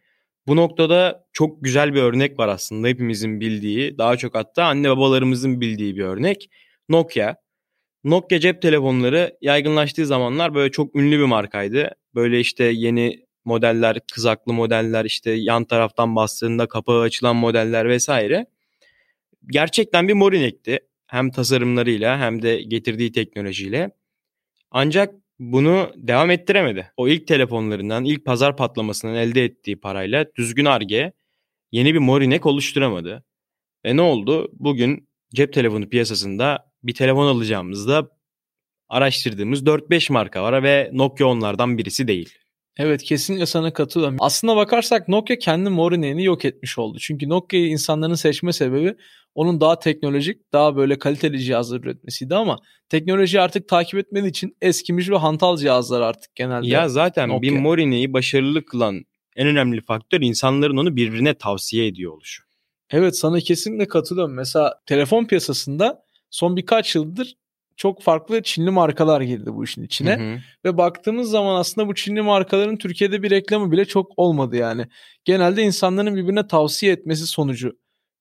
Bu 0.47 0.55
noktada 0.55 1.25
çok 1.33 1.63
güzel 1.63 1.93
bir 1.93 2.01
örnek 2.01 2.39
var 2.39 2.47
aslında 2.47 2.88
hepimizin 2.88 3.39
bildiği, 3.39 3.97
daha 3.97 4.17
çok 4.17 4.35
hatta 4.35 4.63
anne 4.65 4.89
babalarımızın 4.89 5.61
bildiği 5.61 5.95
bir 5.95 6.03
örnek. 6.03 6.49
Nokia. 6.89 7.35
Nokia 8.03 8.39
cep 8.39 8.61
telefonları 8.61 9.38
yaygınlaştığı 9.41 10.05
zamanlar 10.05 10.55
böyle 10.55 10.71
çok 10.71 10.95
ünlü 10.95 11.19
bir 11.19 11.25
markaydı. 11.25 11.91
Böyle 12.15 12.39
işte 12.39 12.63
yeni 12.63 13.25
modeller, 13.45 13.99
kızaklı 14.13 14.53
modeller, 14.53 15.05
işte 15.05 15.31
yan 15.31 15.65
taraftan 15.65 16.15
bastığında 16.15 16.67
kapağı 16.67 17.01
açılan 17.01 17.35
modeller 17.35 17.89
vesaire. 17.89 18.45
Gerçekten 19.47 20.07
bir 20.07 20.13
Morinek'ti. 20.13 20.79
Hem 21.07 21.31
tasarımlarıyla 21.31 22.19
hem 22.19 22.41
de 22.41 22.61
getirdiği 22.61 23.11
teknolojiyle. 23.11 23.91
Ancak 24.71 25.13
bunu 25.39 25.91
devam 25.96 26.31
ettiremedi. 26.31 26.91
O 26.98 27.08
ilk 27.08 27.27
telefonlarından, 27.27 28.05
ilk 28.05 28.25
pazar 28.25 28.58
patlamasından 28.58 29.15
elde 29.15 29.43
ettiği 29.43 29.79
parayla 29.79 30.25
düzgün 30.38 30.65
arge 30.65 31.13
yeni 31.72 31.93
bir 31.93 32.00
Morinek 32.00 32.46
oluşturamadı. 32.46 33.25
Ve 33.86 33.96
ne 33.96 34.01
oldu? 34.01 34.50
Bugün 34.53 35.10
cep 35.34 35.53
telefonu 35.53 35.89
piyasasında 35.89 36.72
bir 36.84 36.93
telefon 36.93 37.27
alacağımızda 37.27 38.10
araştırdığımız 38.89 39.63
4-5 39.63 40.13
marka 40.13 40.43
var 40.43 40.63
ve 40.63 40.89
Nokia 40.93 41.27
onlardan 41.27 41.77
birisi 41.77 42.08
değil. 42.08 42.38
Evet 42.79 43.03
kesinlikle 43.03 43.45
sana 43.45 43.74
katılıyorum. 43.74 44.17
Aslına 44.19 44.55
bakarsak 44.55 45.07
Nokia 45.07 45.36
kendi 45.36 45.69
Morinek'ini 45.69 46.24
yok 46.24 46.45
etmiş 46.45 46.77
oldu. 46.77 46.98
Çünkü 47.00 47.29
Nokia'yı 47.29 47.67
insanların 47.67 48.13
seçme 48.13 48.53
sebebi 48.53 48.95
onun 49.36 49.62
daha 49.62 49.79
teknolojik, 49.79 50.53
daha 50.53 50.75
böyle 50.75 51.00
kaliteli 51.00 51.39
cihazlar 51.39 51.79
üretmesiydi 51.79 52.36
ama 52.36 52.59
teknoloji 52.89 53.41
artık 53.41 53.67
takip 53.67 54.00
etmediği 54.00 54.29
için 54.29 54.57
eskimiş 54.62 55.09
ve 55.09 55.15
hantal 55.15 55.57
cihazlar 55.57 56.01
artık 56.01 56.36
genelde. 56.36 56.67
Ya 56.67 56.89
zaten 56.89 57.29
Nokia. 57.29 57.41
bir 57.41 57.51
Morinek'i 57.51 58.13
başarılı 58.13 58.65
kılan 58.65 59.05
en 59.36 59.48
önemli 59.48 59.81
faktör 59.81 60.21
insanların 60.21 60.77
onu 60.77 60.95
birbirine 60.95 61.33
tavsiye 61.33 61.88
ediyor 61.88 62.13
oluşu. 62.13 62.43
Evet 62.91 63.17
sana 63.17 63.39
kesinlikle 63.39 63.88
katılıyorum. 63.88 64.33
Mesela 64.33 64.81
telefon 64.86 65.25
piyasasında 65.25 66.03
son 66.29 66.57
birkaç 66.57 66.95
yıldır 66.95 67.36
çok 67.79 68.01
farklı 68.01 68.43
Çinli 68.43 68.69
markalar 68.71 69.21
girdi 69.21 69.53
bu 69.53 69.63
işin 69.63 69.83
içine. 69.83 70.17
Hı 70.17 70.33
hı. 70.33 70.39
Ve 70.65 70.77
baktığımız 70.77 71.29
zaman 71.29 71.55
aslında 71.59 71.88
bu 71.88 71.95
Çinli 71.95 72.21
markaların 72.21 72.77
Türkiye'de 72.77 73.24
bir 73.24 73.29
reklamı 73.29 73.71
bile 73.71 73.86
çok 73.86 74.12
olmadı 74.17 74.55
yani. 74.55 74.88
Genelde 75.25 75.63
insanların 75.63 76.15
birbirine 76.15 76.48
tavsiye 76.48 76.91
etmesi 76.91 77.27
sonucu 77.27 77.77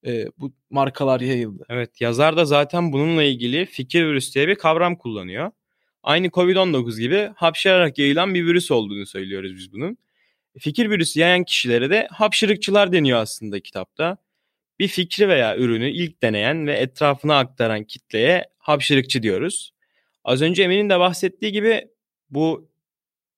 e, 0.06 0.26
bu 0.38 0.52
markalar 0.70 1.20
yayıldı. 1.20 1.64
Evet 1.68 2.00
yazar 2.00 2.36
da 2.36 2.44
zaten 2.44 2.92
bununla 2.92 3.22
ilgili 3.22 3.66
fikir 3.66 4.06
virüs 4.06 4.34
diye 4.34 4.48
bir 4.48 4.54
kavram 4.54 4.96
kullanıyor. 4.96 5.50
Aynı 6.02 6.26
Covid-19 6.26 7.00
gibi 7.00 7.30
hapşırarak 7.36 7.98
yayılan 7.98 8.34
bir 8.34 8.46
virüs 8.46 8.70
olduğunu 8.70 9.06
söylüyoruz 9.06 9.56
biz 9.56 9.72
bunun. 9.72 9.98
Fikir 10.58 10.90
virüsü 10.90 11.20
yayan 11.20 11.44
kişilere 11.44 11.90
de 11.90 12.08
hapşırıkçılar 12.10 12.92
deniyor 12.92 13.18
aslında 13.18 13.60
kitapta. 13.60 14.16
Bir 14.78 14.88
fikri 14.88 15.28
veya 15.28 15.56
ürünü 15.56 15.90
ilk 15.90 16.22
deneyen 16.22 16.66
ve 16.66 16.72
etrafına 16.72 17.38
aktaran 17.38 17.84
kitleye 17.84 18.44
hapşırıkçı 18.58 19.22
diyoruz. 19.22 19.72
Az 20.24 20.42
önce 20.42 20.62
Emin'in 20.62 20.90
de 20.90 20.98
bahsettiği 20.98 21.52
gibi 21.52 21.88
bu 22.30 22.68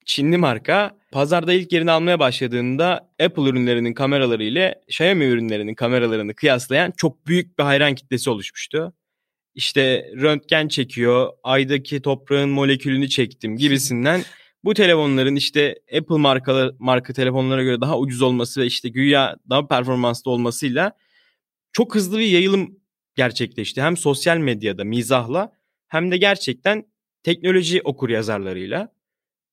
Çinli 0.04 0.36
marka 0.36 0.98
pazarda 1.12 1.52
ilk 1.52 1.72
yerini 1.72 1.90
almaya 1.90 2.18
başladığında 2.18 3.10
Apple 3.22 3.42
ürünlerinin 3.42 3.94
kameraları 3.94 4.44
ile 4.44 4.80
Xiaomi 4.88 5.24
ürünlerinin 5.24 5.74
kameralarını 5.74 6.34
kıyaslayan 6.34 6.92
çok 6.96 7.26
büyük 7.26 7.58
bir 7.58 7.64
hayran 7.64 7.94
kitlesi 7.94 8.30
oluşmuştu. 8.30 8.92
İşte 9.54 10.10
röntgen 10.20 10.68
çekiyor, 10.68 11.32
aydaki 11.42 12.02
toprağın 12.02 12.50
molekülünü 12.50 13.08
çektim 13.08 13.56
gibisinden 13.56 14.22
bu 14.64 14.74
telefonların 14.74 15.36
işte 15.36 15.74
Apple 15.98 16.16
markalı 16.16 16.76
marka 16.78 17.12
telefonlara 17.12 17.62
göre 17.62 17.80
daha 17.80 17.98
ucuz 17.98 18.22
olması 18.22 18.60
ve 18.60 18.66
işte 18.66 18.88
güya 18.88 19.36
daha 19.50 19.66
performanslı 19.66 20.30
olmasıyla 20.30 20.92
çok 21.72 21.94
hızlı 21.94 22.18
bir 22.18 22.26
yayılım 22.26 22.80
gerçekleşti. 23.14 23.82
Hem 23.82 23.96
sosyal 23.96 24.36
medyada 24.36 24.84
mizahla 24.84 25.52
hem 25.88 26.10
de 26.10 26.16
gerçekten 26.16 26.84
teknoloji 27.22 27.82
okur 27.82 28.08
yazarlarıyla. 28.08 28.92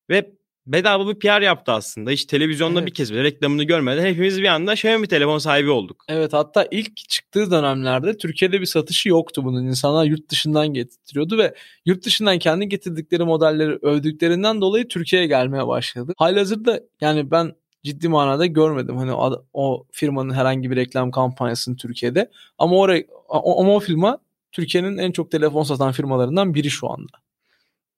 Ve 0.10 0.38
bedava 0.68 1.08
bir 1.08 1.20
PR 1.20 1.42
yaptı 1.42 1.72
aslında. 1.72 2.12
Hiç 2.12 2.26
televizyonda 2.26 2.80
evet. 2.80 2.90
bir 2.90 2.94
kez 2.94 3.14
bile 3.14 3.24
reklamını 3.24 3.64
görmeden 3.64 4.06
hepimiz 4.06 4.42
bir 4.42 4.48
anda 4.48 4.74
Xiaomi 4.74 5.08
telefon 5.08 5.38
sahibi 5.38 5.70
olduk. 5.70 6.06
Evet 6.08 6.34
hatta 6.34 6.68
ilk 6.72 6.98
çıktığı 6.98 7.52
dönemlerde 7.52 8.18
Türkiye'de 8.18 8.62
bir 8.62 8.66
satışı 8.66 9.10
yoktu 9.10 9.44
bunun. 9.46 9.66
İnsanlar 9.66 10.06
yurt 10.06 10.30
dışından 10.30 10.68
getiriyordu 10.68 11.38
ve 11.38 11.54
yurt 11.86 12.06
dışından 12.06 12.40
kendi 12.40 12.70
getirdikleri 12.70 13.24
modelleri 13.24 13.80
övdüklerinden 13.82 14.62
dolayı 14.62 14.88
Türkiye'ye 14.88 15.28
gelmeye 15.28 15.68
başladı. 15.68 16.14
Halihazırda 16.18 16.80
yani 17.02 17.32
ben 17.32 17.54
ciddi 17.84 18.08
manada 18.08 18.46
görmedim. 18.46 18.98
Hani 18.98 19.14
o, 19.14 19.46
o 19.54 19.88
firmanın 19.92 20.34
herhangi 20.34 20.72
bir 20.72 20.76
reklam 20.76 21.12
kampanyasını 21.12 21.76
Türkiye'de. 21.76 22.32
Ama 22.58 22.76
o, 22.76 22.88
o, 23.28 23.62
ama 23.62 23.76
o 23.76 23.80
firma 23.80 24.20
Türkiye'nin 24.52 24.98
en 24.98 25.12
çok 25.12 25.32
telefon 25.32 25.64
satan 25.64 25.92
firmalarından 25.92 26.54
biri 26.54 26.70
şu 26.70 26.92
anda. 26.92 27.18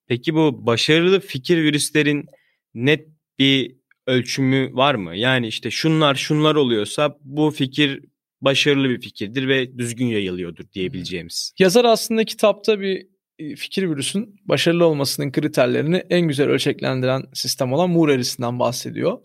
Peki 0.08 0.36
bu 0.36 0.66
başarılı 0.66 1.20
fikir 1.20 1.58
virüslerin 1.58 2.26
net 2.74 3.08
bir 3.40 3.76
ölçümü 4.08 4.76
var 4.76 4.96
mı? 4.96 5.16
Yani 5.16 5.48
işte 5.48 5.72
şunlar 5.72 6.16
şunlar 6.16 6.56
oluyorsa 6.56 7.18
bu 7.22 7.52
fikir 7.52 8.04
başarılı 8.42 8.90
bir 8.90 9.02
fikirdir 9.02 9.48
ve 9.48 9.78
düzgün 9.78 10.06
yayılıyordur 10.06 10.64
diyebileceğimiz. 10.74 11.54
Yazar 11.60 11.86
aslında 11.86 12.26
kitapta 12.26 12.80
bir 12.80 13.08
e, 13.40 13.56
fikir 13.56 13.90
virüsün 13.90 14.36
başarılı 14.46 14.86
olmasının 14.86 15.32
kriterlerini 15.32 16.04
en 16.10 16.22
güzel 16.22 16.48
ölçeklendiren 16.48 17.24
sistem 17.34 17.74
olan 17.74 17.90
Moore 17.90 18.14
eğrisinden 18.14 18.60
bahsediyor. 18.60 19.20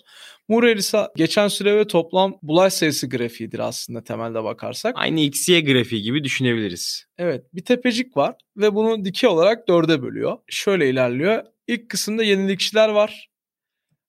Eğrisi 0.51 0.99
geçen 1.17 1.49
süre 1.49 1.77
ve 1.77 1.87
toplam 1.87 2.39
bulaş 2.43 2.73
sayısı 2.73 3.09
grafiğidir 3.09 3.59
aslında 3.59 4.05
temelde 4.05 4.45
bakarsak. 4.45 4.95
Aynı 4.99 5.21
XY 5.21 5.59
grafiği 5.59 6.03
gibi 6.03 6.25
düşünebiliriz. 6.25 7.07
Evet 7.19 7.45
bir 7.55 7.65
tepecik 7.65 8.17
var 8.17 8.35
ve 8.57 8.75
bunu 8.75 9.05
dikey 9.05 9.31
olarak 9.31 9.69
dörde 9.69 10.03
bölüyor. 10.03 10.39
Şöyle 10.49 10.91
ilerliyor. 10.91 11.45
İlk 11.67 11.89
kısımda 11.89 12.25
yenilikçiler 12.25 12.89
var. 12.89 13.29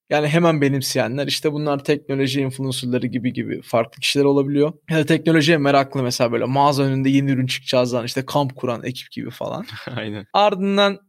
Yani 0.09 0.27
hemen 0.27 0.61
benimseyenler 0.61 1.27
işte 1.27 1.53
bunlar 1.53 1.83
teknoloji 1.83 2.41
influencerları 2.41 3.07
gibi 3.07 3.33
gibi 3.33 3.61
farklı 3.61 3.99
kişiler 3.99 4.23
olabiliyor. 4.23 4.73
Ya 4.89 4.97
da 4.97 5.05
teknolojiye 5.05 5.57
meraklı 5.57 6.03
mesela 6.03 6.31
böyle 6.31 6.45
mağaza 6.45 6.83
önünde 6.83 7.09
yeni 7.09 7.31
ürün 7.31 7.45
çıkacağızdan 7.45 8.05
işte 8.05 8.25
kamp 8.25 8.55
kuran 8.55 8.83
ekip 8.83 9.11
gibi 9.11 9.29
falan. 9.29 9.65
Aynen. 9.95 10.25
Ardından 10.33 10.99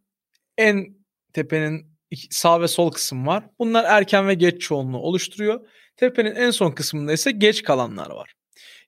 en 0.59 0.87
tepenin 1.33 1.96
sağ 2.31 2.61
ve 2.61 2.69
sol 2.69 2.91
kısım 2.91 3.27
var. 3.27 3.45
Bunlar 3.59 3.85
erken 3.85 4.29
ve 4.29 4.35
geç 4.35 4.61
çoğunluğu 4.61 4.99
oluşturuyor. 4.99 5.69
Tepenin 5.97 6.35
en 6.35 6.51
son 6.51 6.71
kısmında 6.71 7.13
ise 7.13 7.31
geç 7.31 7.63
kalanlar 7.63 8.11
var. 8.11 8.35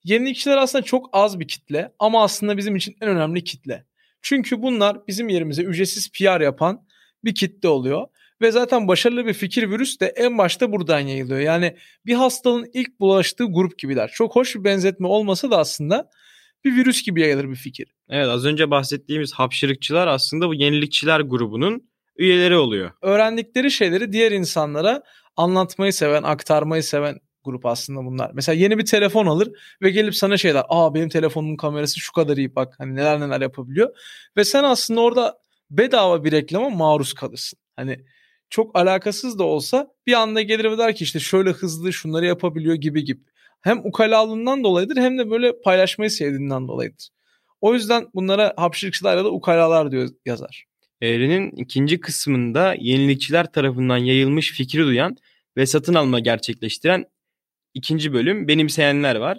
Yenilikçiler 0.05 0.57
aslında 0.57 0.85
çok 0.85 1.11
az 1.13 1.41
bir 1.41 1.49
kitle 1.49 1.93
ama 1.99 2.23
aslında 2.23 2.57
bizim 2.57 2.77
için 2.77 2.97
en 3.01 3.09
önemli 3.09 3.45
kitle. 3.45 3.85
Çünkü 4.23 4.63
bunlar 4.63 5.07
bizim 5.07 5.29
yerimize 5.29 5.63
ücretsiz 5.63 6.13
PR 6.13 6.41
yapan 6.41 6.87
bir 7.25 7.35
kitle 7.35 7.69
oluyor. 7.69 8.07
Ve 8.41 8.51
zaten 8.51 8.89
başarılı 8.89 9.27
bir 9.27 9.35
fikir 9.35 9.71
virüs 9.71 10.01
de 10.01 10.07
en 10.07 10.39
başta 10.39 10.73
buradan 10.73 11.01
yayılıyor. 11.01 11.41
Yani 11.41 11.77
bir 12.07 12.15
hastalığın 12.15 12.71
ilk 12.73 13.01
bulaştığı 13.01 13.45
grup 13.45 13.79
gibiler. 13.79 14.11
Çok 14.15 14.37
hoş 14.37 14.57
bir 14.57 14.65
benzetme 14.65 15.09
olmasa 15.09 15.51
da 15.51 15.59
aslında 15.59 16.11
bir 16.65 16.77
virüs 16.77 17.03
gibi 17.03 17.21
yayılır 17.21 17.51
bir 17.51 17.57
fikir. 17.57 17.95
Evet 18.09 18.29
az 18.29 18.45
önce 18.45 18.71
bahsettiğimiz 18.71 19.33
hapşırıkçılar 19.33 20.07
aslında 20.07 20.49
bu 20.49 20.55
yenilikçiler 20.55 21.21
grubunun 21.21 21.88
üyeleri 22.19 22.57
oluyor. 22.57 22.91
Öğrendikleri 23.03 23.71
şeyleri 23.71 24.13
diğer 24.13 24.33
insanlara 24.33 25.03
anlatmayı 25.37 25.93
seven, 25.93 26.23
aktarmayı 26.23 26.83
seven 26.83 27.19
grup 27.45 27.67
aslında 27.67 28.05
bunlar. 28.05 28.31
Mesela 28.35 28.57
yeni 28.57 28.79
bir 28.79 28.87
telefon 28.87 29.27
alır 29.27 29.53
ve 29.83 29.91
gelip 29.91 30.17
sana 30.17 30.37
şeyler, 30.37 30.63
aa 30.69 30.95
benim 30.95 31.09
telefonumun 31.09 31.57
kamerası 31.57 32.01
şu 32.01 32.13
kadar 32.13 32.37
iyi 32.37 32.55
bak 32.55 32.75
hani 32.79 32.95
neler 32.95 33.21
neler 33.21 33.41
yapabiliyor. 33.41 33.97
Ve 34.37 34.45
sen 34.45 34.65
aslında 34.65 35.01
orada 35.01 35.39
bedava 35.71 36.25
bir 36.25 36.33
reklama 36.33 36.71
maruz 36.71 37.13
kalırsın. 37.13 37.59
Hani 37.77 38.05
çok 38.51 38.79
alakasız 38.79 39.39
da 39.39 39.45
olsa 39.45 39.89
bir 40.07 40.13
anda 40.13 40.43
gelir 40.43 40.71
ve 40.71 40.79
der 40.79 40.95
ki 40.95 41.05
işte 41.05 41.21
şöyle 41.21 41.51
hızlı 41.51 41.93
şunları 41.93 42.27
yapabiliyor 42.27 42.75
gibi 42.75 43.05
gibi. 43.05 43.21
Hem 43.61 43.79
ukalalığından 43.87 44.65
dolayıdır 44.65 44.97
hem 44.97 45.19
de 45.19 45.31
böyle 45.31 45.61
paylaşmayı 45.61 46.11
sevdiğinden 46.11 46.69
dolayıdır. 46.69 47.09
O 47.61 47.75
yüzden 47.75 48.07
bunlara 48.15 48.55
hapşırıkçılar 48.57 49.17
ya 49.17 49.25
da 49.25 49.31
ukalalar 49.31 49.91
diyor 49.91 50.09
yazar. 50.27 50.68
Eğrinin 51.03 51.51
ikinci 51.51 52.01
kısmında 52.01 52.75
yenilikçiler 52.79 53.53
tarafından 53.53 53.97
yayılmış 53.97 54.53
fikri 54.53 54.83
duyan 54.83 55.17
ve 55.57 55.67
satın 55.67 55.95
alma 55.95 56.21
gerçekleştiren 56.21 57.05
ikinci 57.75 58.13
bölüm 58.13 58.49
benimseyenler 58.49 59.17
var. 59.17 59.39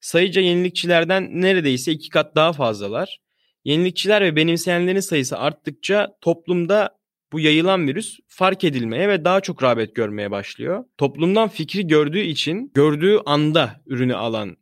Sayıca 0.00 0.40
yenilikçilerden 0.40 1.40
neredeyse 1.42 1.92
iki 1.92 2.08
kat 2.08 2.36
daha 2.36 2.52
fazlalar. 2.52 3.20
Yenilikçiler 3.64 4.22
ve 4.22 4.36
benimseyenlerin 4.36 5.00
sayısı 5.00 5.38
arttıkça 5.38 6.16
toplumda 6.20 6.98
bu 7.32 7.40
yayılan 7.40 7.88
virüs 7.88 8.18
fark 8.26 8.64
edilmeye 8.64 9.08
ve 9.08 9.24
daha 9.24 9.40
çok 9.40 9.62
rağbet 9.62 9.94
görmeye 9.94 10.30
başlıyor. 10.30 10.84
Toplumdan 10.98 11.48
fikri 11.48 11.86
gördüğü 11.86 12.20
için 12.20 12.72
gördüğü 12.74 13.18
anda 13.26 13.82
ürünü 13.86 14.14
alan 14.14 14.56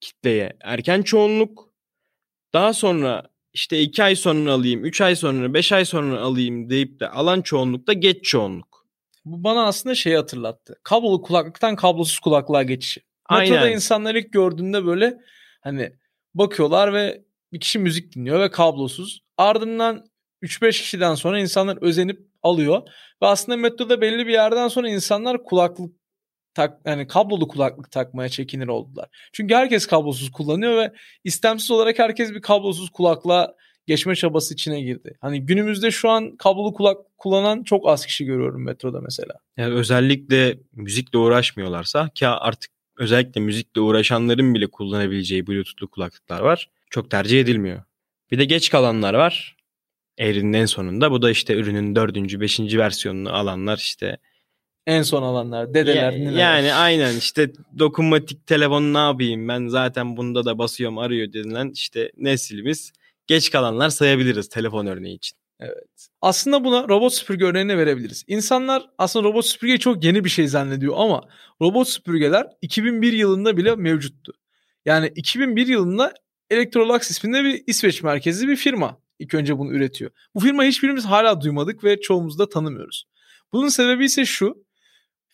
kitleye 0.00 0.56
erken 0.60 1.02
çoğunluk, 1.02 1.72
daha 2.54 2.72
sonra 2.72 3.30
işte 3.56 3.80
2 3.80 4.04
ay 4.04 4.16
sonra 4.16 4.52
alayım, 4.52 4.84
3 4.84 5.00
ay 5.00 5.16
sonra, 5.16 5.54
5 5.54 5.72
ay 5.72 5.84
sonra 5.84 6.20
alayım 6.20 6.70
deyip 6.70 7.00
de 7.00 7.08
alan 7.08 7.42
çoğunluk 7.42 7.86
da 7.86 7.92
geç 7.92 8.24
çoğunluk. 8.24 8.86
Bu 9.24 9.44
bana 9.44 9.66
aslında 9.66 9.94
şeyi 9.94 10.16
hatırlattı. 10.16 10.80
Kablolu 10.82 11.22
kulaklıktan 11.22 11.76
kablosuz 11.76 12.18
kulaklığa 12.18 12.62
geçişi. 12.62 13.00
Aynen. 13.26 13.52
Metroda 13.52 13.70
insanlar 13.70 14.14
ilk 14.14 14.32
gördüğünde 14.32 14.86
böyle 14.86 15.18
hani 15.60 15.92
bakıyorlar 16.34 16.92
ve 16.92 17.24
bir 17.52 17.60
kişi 17.60 17.78
müzik 17.78 18.14
dinliyor 18.14 18.40
ve 18.40 18.50
kablosuz. 18.50 19.20
Ardından 19.36 20.06
3-5 20.42 20.70
kişiden 20.70 21.14
sonra 21.14 21.40
insanlar 21.40 21.78
özenip 21.80 22.20
alıyor. 22.42 22.82
Ve 23.22 23.26
aslında 23.26 23.56
metroda 23.56 24.00
belli 24.00 24.26
bir 24.26 24.32
yerden 24.32 24.68
sonra 24.68 24.88
insanlar 24.88 25.44
kulaklık 25.44 25.95
tak 26.56 26.80
yani 26.86 27.06
kablolu 27.06 27.48
kulaklık 27.48 27.90
takmaya 27.90 28.28
çekinir 28.28 28.68
oldular. 28.68 29.08
Çünkü 29.32 29.54
herkes 29.54 29.86
kablosuz 29.86 30.30
kullanıyor 30.30 30.76
ve 30.76 30.92
istemsiz 31.24 31.70
olarak 31.70 31.98
herkes 31.98 32.34
bir 32.34 32.40
kablosuz 32.40 32.90
kulaklığa 32.90 33.54
geçme 33.86 34.14
çabası 34.14 34.54
içine 34.54 34.80
girdi. 34.80 35.18
Hani 35.20 35.46
günümüzde 35.46 35.90
şu 35.90 36.08
an 36.10 36.36
kablolu 36.36 36.72
kulak 36.72 36.98
kullanan 37.18 37.62
çok 37.62 37.88
az 37.88 38.06
kişi 38.06 38.24
görüyorum 38.24 38.64
metroda 38.64 39.00
mesela. 39.00 39.34
Yani 39.56 39.74
özellikle 39.74 40.58
müzikle 40.72 41.18
uğraşmıyorlarsa 41.18 42.08
ki 42.08 42.28
artık 42.28 42.70
özellikle 42.98 43.40
müzikle 43.40 43.80
uğraşanların 43.80 44.54
bile 44.54 44.66
kullanabileceği 44.66 45.46
bluetoothlu 45.46 45.90
kulaklıklar 45.90 46.40
var. 46.40 46.70
Çok 46.90 47.10
tercih 47.10 47.40
edilmiyor. 47.40 47.82
Bir 48.30 48.38
de 48.38 48.44
geç 48.44 48.70
kalanlar 48.70 49.14
var. 49.14 49.56
Eğrinin 50.18 50.52
en 50.52 50.66
sonunda. 50.66 51.10
Bu 51.10 51.22
da 51.22 51.30
işte 51.30 51.54
ürünün 51.54 51.96
dördüncü, 51.96 52.40
beşinci 52.40 52.78
versiyonunu 52.78 53.32
alanlar 53.32 53.76
işte. 53.76 54.18
En 54.86 55.02
son 55.02 55.22
alanlar, 55.22 55.74
dedeler, 55.74 56.12
Ya- 56.12 56.18
nineler. 56.18 56.38
yani 56.40 56.74
aynen 56.74 57.16
işte 57.16 57.52
dokunmatik 57.78 58.46
telefon 58.46 58.94
ne 58.94 58.98
yapayım 58.98 59.48
ben 59.48 59.66
zaten 59.68 60.16
bunda 60.16 60.44
da 60.44 60.58
basıyorum 60.58 60.98
arıyor 60.98 61.32
denilen 61.32 61.70
işte 61.74 62.12
neslimiz. 62.16 62.92
Geç 63.26 63.50
kalanlar 63.50 63.88
sayabiliriz 63.88 64.48
telefon 64.48 64.86
örneği 64.86 65.16
için. 65.16 65.38
Aslında 66.22 66.64
buna 66.64 66.88
robot 66.88 67.14
süpürge 67.14 67.44
örneğini 67.44 67.78
verebiliriz. 67.78 68.24
İnsanlar 68.26 68.86
aslında 68.98 69.28
robot 69.28 69.46
süpürgeyi 69.46 69.78
çok 69.78 70.04
yeni 70.04 70.24
bir 70.24 70.30
şey 70.30 70.48
zannediyor 70.48 70.94
ama 70.96 71.22
robot 71.62 71.88
süpürgeler 71.88 72.46
2001 72.62 73.12
yılında 73.12 73.56
bile 73.56 73.76
mevcuttu. 73.76 74.32
Yani 74.84 75.12
2001 75.16 75.66
yılında 75.66 76.14
Electrolux 76.50 77.10
isminde 77.10 77.44
bir 77.44 77.62
İsveç 77.66 78.02
merkezli 78.02 78.48
bir 78.48 78.56
firma 78.56 78.98
ilk 79.18 79.34
önce 79.34 79.58
bunu 79.58 79.72
üretiyor. 79.72 80.10
Bu 80.34 80.40
firma 80.40 80.64
hiçbirimiz 80.64 81.04
hala 81.04 81.40
duymadık 81.40 81.84
ve 81.84 82.00
çoğumuz 82.00 82.38
da 82.38 82.48
tanımıyoruz. 82.48 83.04
Bunun 83.52 83.68
sebebi 83.68 84.04
ise 84.04 84.24
şu. 84.24 84.65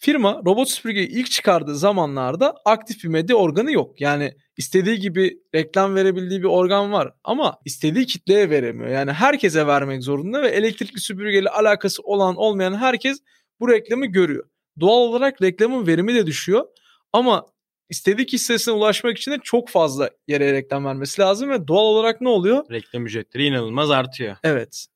Firma 0.04 0.42
robot 0.46 0.68
süpürgeyi 0.68 1.08
ilk 1.08 1.30
çıkardığı 1.30 1.76
zamanlarda 1.76 2.54
aktif 2.64 3.04
bir 3.04 3.08
medya 3.08 3.36
organı 3.36 3.72
yok. 3.72 4.00
Yani 4.00 4.34
istediği 4.56 4.98
gibi 4.98 5.38
reklam 5.54 5.94
verebildiği 5.94 6.40
bir 6.40 6.48
organ 6.48 6.92
var 6.92 7.12
ama 7.24 7.58
istediği 7.64 8.06
kitleye 8.06 8.50
veremiyor. 8.50 8.90
Yani 8.90 9.12
herkese 9.12 9.66
vermek 9.66 10.02
zorunda 10.02 10.42
ve 10.42 10.48
elektrikli 10.48 11.00
süpürgeyle 11.00 11.48
alakası 11.48 12.02
olan 12.02 12.36
olmayan 12.36 12.74
herkes 12.74 13.18
bu 13.60 13.68
reklamı 13.68 14.06
görüyor. 14.06 14.44
Doğal 14.80 15.00
olarak 15.00 15.42
reklamın 15.42 15.86
verimi 15.86 16.14
de 16.14 16.26
düşüyor 16.26 16.66
ama 17.12 17.46
istediği 17.90 18.26
kitlesine 18.26 18.74
ulaşmak 18.74 19.18
için 19.18 19.32
de 19.32 19.38
çok 19.42 19.68
fazla 19.68 20.10
yere 20.28 20.52
reklam 20.52 20.84
vermesi 20.84 21.20
lazım 21.20 21.50
ve 21.50 21.68
doğal 21.68 21.84
olarak 21.84 22.20
ne 22.20 22.28
oluyor? 22.28 22.70
Reklam 22.70 23.06
ücretleri 23.06 23.44
inanılmaz 23.46 23.90
artıyor. 23.90 24.36
Evet. 24.44 24.86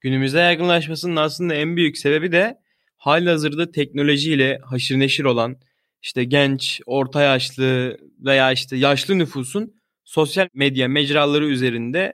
Günümüzde 0.00 0.38
yaygınlaşmasının 0.38 1.16
aslında 1.16 1.54
en 1.54 1.76
büyük 1.76 1.98
sebebi 1.98 2.32
de 2.32 2.59
halihazırda 3.00 3.70
teknolojiyle 3.72 4.58
haşır 4.64 4.98
neşir 4.98 5.24
olan 5.24 5.56
işte 6.02 6.24
genç, 6.24 6.80
orta 6.86 7.22
yaşlı 7.22 7.98
veya 8.18 8.52
işte 8.52 8.76
yaşlı 8.76 9.18
nüfusun 9.18 9.74
sosyal 10.04 10.48
medya 10.54 10.88
mecraları 10.88 11.46
üzerinde 11.46 12.12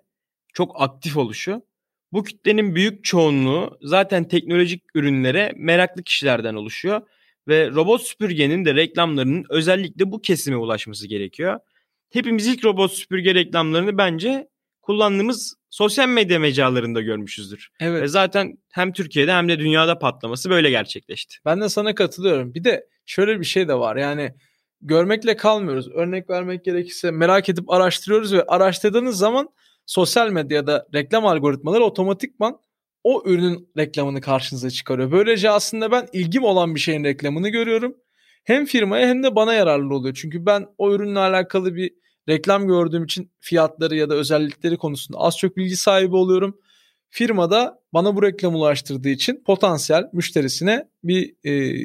çok 0.54 0.82
aktif 0.82 1.16
oluşu. 1.16 1.62
Bu 2.12 2.24
kitlenin 2.24 2.74
büyük 2.74 3.04
çoğunluğu 3.04 3.78
zaten 3.82 4.28
teknolojik 4.28 4.82
ürünlere 4.94 5.52
meraklı 5.56 6.02
kişilerden 6.02 6.54
oluşuyor 6.54 7.00
ve 7.48 7.70
robot 7.70 8.02
süpürgenin 8.02 8.64
de 8.64 8.74
reklamlarının 8.74 9.44
özellikle 9.50 10.10
bu 10.10 10.22
kesime 10.22 10.56
ulaşması 10.56 11.08
gerekiyor. 11.08 11.60
Hepimiz 12.10 12.46
ilk 12.46 12.64
robot 12.64 12.92
süpürge 12.92 13.34
reklamlarını 13.34 13.98
bence 13.98 14.48
kullandığımız 14.82 15.54
sosyal 15.76 16.08
medya 16.08 16.38
mecralarında 16.38 17.00
görmüşüzdür. 17.00 17.68
Evet. 17.80 18.02
Ve 18.02 18.08
zaten 18.08 18.58
hem 18.72 18.92
Türkiye'de 18.92 19.32
hem 19.32 19.48
de 19.48 19.58
dünyada 19.58 19.98
patlaması 19.98 20.50
böyle 20.50 20.70
gerçekleşti. 20.70 21.36
Ben 21.44 21.60
de 21.60 21.68
sana 21.68 21.94
katılıyorum. 21.94 22.54
Bir 22.54 22.64
de 22.64 22.88
şöyle 23.06 23.40
bir 23.40 23.44
şey 23.44 23.68
de 23.68 23.74
var. 23.74 23.96
Yani 23.96 24.34
görmekle 24.80 25.36
kalmıyoruz. 25.36 25.88
Örnek 25.88 26.30
vermek 26.30 26.64
gerekirse 26.64 27.10
merak 27.10 27.48
edip 27.48 27.70
araştırıyoruz 27.70 28.32
ve 28.32 28.42
araştırdığınız 28.42 29.18
zaman 29.18 29.48
sosyal 29.86 30.30
medyada 30.30 30.86
reklam 30.94 31.26
algoritmaları 31.26 31.84
otomatikman 31.84 32.58
o 33.04 33.22
ürünün 33.26 33.68
reklamını 33.78 34.20
karşınıza 34.20 34.70
çıkarıyor. 34.70 35.12
Böylece 35.12 35.50
aslında 35.50 35.90
ben 35.90 36.08
ilgim 36.12 36.44
olan 36.44 36.74
bir 36.74 36.80
şeyin 36.80 37.04
reklamını 37.04 37.48
görüyorum. 37.48 37.96
Hem 38.44 38.64
firmaya 38.64 39.08
hem 39.08 39.22
de 39.22 39.34
bana 39.34 39.54
yararlı 39.54 39.94
oluyor. 39.94 40.14
Çünkü 40.14 40.46
ben 40.46 40.66
o 40.78 40.92
ürünle 40.92 41.18
alakalı 41.18 41.74
bir 41.74 41.92
reklam 42.28 42.66
gördüğüm 42.66 43.04
için 43.04 43.30
fiyatları 43.40 43.96
ya 43.96 44.10
da 44.10 44.14
özellikleri 44.14 44.76
konusunda 44.76 45.18
az 45.18 45.38
çok 45.38 45.56
bilgi 45.56 45.76
sahibi 45.76 46.16
oluyorum. 46.16 46.58
Firma 47.08 47.50
da 47.50 47.82
bana 47.92 48.16
bu 48.16 48.22
reklamı 48.22 48.58
ulaştırdığı 48.58 49.08
için 49.08 49.42
potansiyel 49.46 50.04
müşterisine 50.12 50.88
bir 51.04 51.34
e, 51.44 51.76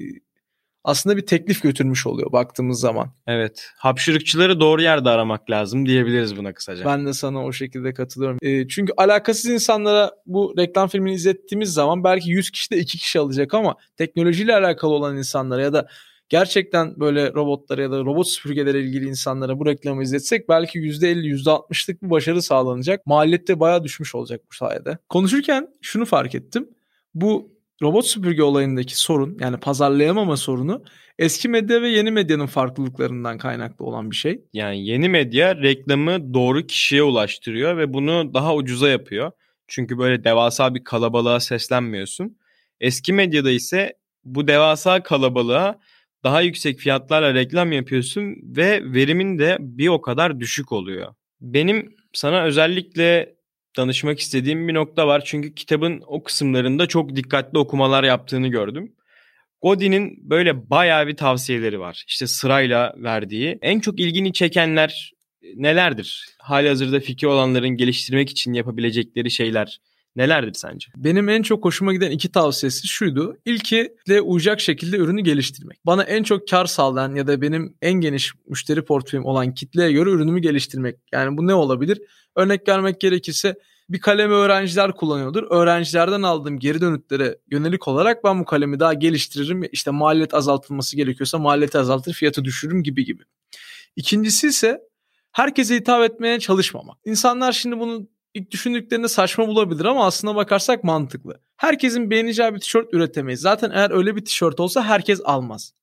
aslında 0.84 1.18
bir 1.18 1.26
teklif 1.26 1.62
götürmüş 1.62 2.08
oluyor 2.08 2.32
baktığımız 2.32 2.80
zaman. 2.80 3.12
Evet. 3.28 3.70
Hapşırıkçıları 3.78 4.60
doğru 4.60 4.82
yerde 4.82 5.10
aramak 5.10 5.50
lazım 5.50 5.86
diyebiliriz 5.86 6.38
buna 6.38 6.54
kısaca. 6.54 6.86
Ben 6.86 7.06
de 7.06 7.14
sana 7.14 7.46
o 7.46 7.52
şekilde 7.52 7.94
katılıyorum. 7.94 8.38
E, 8.42 8.68
çünkü 8.68 8.94
alakasız 8.98 9.52
insanlara 9.52 10.12
bu 10.26 10.54
reklam 10.58 10.88
filmini 10.88 11.14
izlettiğimiz 11.14 11.74
zaman 11.74 12.04
belki 12.04 12.30
100 12.30 12.52
kişi 12.52 12.72
de 12.72 12.78
2 12.78 12.98
kişi 12.98 13.20
alacak 13.20 13.54
ama 13.54 13.76
teknolojiyle 13.98 14.56
alakalı 14.56 14.92
olan 14.92 15.18
insanlara 15.18 15.62
ya 15.62 15.74
da 15.74 15.88
gerçekten 16.32 17.00
böyle 17.00 17.34
robotlara 17.34 17.82
ya 17.82 17.92
da 17.92 18.00
robot 18.00 18.28
süpürgelere 18.28 18.80
ilgili 18.80 19.06
insanlara 19.06 19.60
bu 19.60 19.66
reklamı 19.66 20.04
izletsek 20.04 20.50
belki 20.50 20.80
%50 20.80 21.44
%60'lık 21.44 22.04
bir 22.04 22.10
başarı 22.10 22.42
sağlanacak. 22.42 23.06
Maliyette 23.06 23.60
bayağı 23.60 23.84
düşmüş 23.84 24.16
olacak 24.16 24.42
bu 24.52 24.56
sayede. 24.56 24.98
Konuşurken 25.10 25.68
şunu 25.82 26.06
fark 26.06 26.36
ettim. 26.36 26.70
Bu 27.14 27.52
robot 27.82 28.06
süpürge 28.06 28.44
olayındaki 28.44 29.00
sorun 29.00 29.38
yani 29.40 29.58
pazarlayamama 29.58 30.38
sorunu 30.38 30.84
eski 31.20 31.50
medya 31.50 31.82
ve 31.82 31.90
yeni 31.90 32.12
medyanın 32.12 32.48
farklılıklarından 32.48 33.38
kaynaklı 33.38 33.86
olan 33.86 34.12
bir 34.12 34.16
şey. 34.16 34.42
Yani 34.54 34.86
yeni 34.86 35.10
medya 35.10 35.56
reklamı 35.56 36.34
doğru 36.34 36.68
kişiye 36.68 37.04
ulaştırıyor 37.04 37.78
ve 37.78 37.94
bunu 37.94 38.34
daha 38.34 38.56
ucuza 38.56 38.90
yapıyor. 38.90 39.32
Çünkü 39.68 39.98
böyle 39.98 40.24
devasa 40.24 40.76
bir 40.76 40.84
kalabalığa 40.84 41.40
seslenmiyorsun. 41.40 42.38
Eski 42.80 43.14
medyada 43.14 43.52
ise 43.52 43.94
bu 44.24 44.48
devasa 44.48 45.04
kalabalığa 45.04 45.80
daha 46.24 46.42
yüksek 46.42 46.80
fiyatlarla 46.80 47.34
reklam 47.34 47.72
yapıyorsun 47.72 48.36
ve 48.44 48.94
verimin 48.94 49.40
de 49.40 49.58
bir 49.60 49.88
o 49.88 50.02
kadar 50.02 50.40
düşük 50.40 50.72
oluyor. 50.72 51.14
Benim 51.42 51.96
sana 52.14 52.44
özellikle 52.44 53.36
danışmak 53.78 54.20
istediğim 54.20 54.68
bir 54.68 54.74
nokta 54.74 55.08
var. 55.08 55.22
Çünkü 55.26 55.56
kitabın 55.56 56.04
o 56.08 56.24
kısımlarında 56.24 56.88
çok 56.88 57.16
dikkatli 57.16 57.58
okumalar 57.58 58.04
yaptığını 58.04 58.48
gördüm. 58.48 58.94
Godin'in 59.62 60.30
böyle 60.30 60.70
bayağı 60.70 61.08
bir 61.08 61.16
tavsiyeleri 61.16 61.80
var. 61.80 62.04
İşte 62.08 62.28
sırayla 62.28 62.94
verdiği. 62.98 63.60
En 63.62 63.80
çok 63.80 64.00
ilgini 64.00 64.34
çekenler 64.34 65.12
nelerdir? 65.56 66.26
Halihazırda 66.40 67.00
fikri 67.00 67.28
olanların 67.28 67.70
geliştirmek 67.70 68.30
için 68.30 68.54
yapabilecekleri 68.54 69.32
şeyler 69.32 69.80
nelerdir 70.16 70.54
sence? 70.54 70.88
Benim 70.96 71.30
en 71.30 71.42
çok 71.42 71.66
hoşuma 71.66 71.94
giden 71.94 72.12
iki 72.12 72.32
tavsiyesi 72.32 72.88
şuydu. 72.88 73.38
İlki 73.46 73.96
de 74.10 74.22
uyacak 74.22 74.60
şekilde 74.60 74.98
ürünü 74.98 75.22
geliştirmek. 75.22 75.86
Bana 75.86 76.04
en 76.04 76.24
çok 76.24 76.48
kar 76.48 76.66
sağlayan 76.66 77.16
ya 77.16 77.28
da 77.28 77.42
benim 77.42 77.76
en 77.82 77.94
geniş 77.94 78.34
müşteri 78.48 78.86
portföyüm 78.86 79.26
olan 79.26 79.54
kitleye 79.54 79.92
göre 79.92 80.10
ürünümü 80.10 80.40
geliştirmek. 80.40 80.96
Yani 81.12 81.38
bu 81.38 81.48
ne 81.48 81.54
olabilir? 81.54 82.02
Örnek 82.36 82.68
vermek 82.68 83.02
gerekirse 83.02 83.56
bir 83.90 84.00
kalemi 84.00 84.34
öğrenciler 84.34 84.92
kullanıyordur. 84.92 85.44
Öğrencilerden 85.50 86.22
aldığım 86.22 86.60
geri 86.60 86.82
dönütlere 86.82 87.38
yönelik 87.52 87.88
olarak 87.88 88.24
ben 88.24 88.40
bu 88.40 88.46
kalemi 88.46 88.80
daha 88.80 88.94
geliştiririm. 88.94 89.64
İşte 89.72 89.92
maliyet 89.92 90.34
azaltılması 90.34 90.96
gerekiyorsa 90.96 91.38
maliyeti 91.38 91.78
azaltır, 91.78 92.14
fiyatı 92.14 92.46
düşürürüm 92.46 92.84
gibi 92.84 93.06
gibi. 93.06 93.24
İkincisi 93.96 94.48
ise 94.48 94.82
herkese 95.32 95.76
hitap 95.76 96.04
etmeye 96.04 96.40
çalışmamak. 96.40 96.98
İnsanlar 97.06 97.52
şimdi 97.52 97.80
bunu 97.80 98.08
ilk 98.34 98.52
düşündüklerinde 98.52 99.08
saçma 99.08 99.48
bulabilir 99.48 99.86
ama 99.86 100.06
aslına 100.06 100.36
bakarsak 100.36 100.84
mantıklı. 100.84 101.42
Herkesin 101.58 102.12
beğeneceği 102.12 102.54
bir 102.54 102.60
tişört 102.60 102.94
üretemeyiz. 102.94 103.42
Zaten 103.42 103.72
eğer 103.74 103.92
öyle 103.92 104.16
bir 104.16 104.26
tişört 104.26 104.60
olsa 104.60 104.84
herkes 104.84 105.22
almaz. 105.24 105.74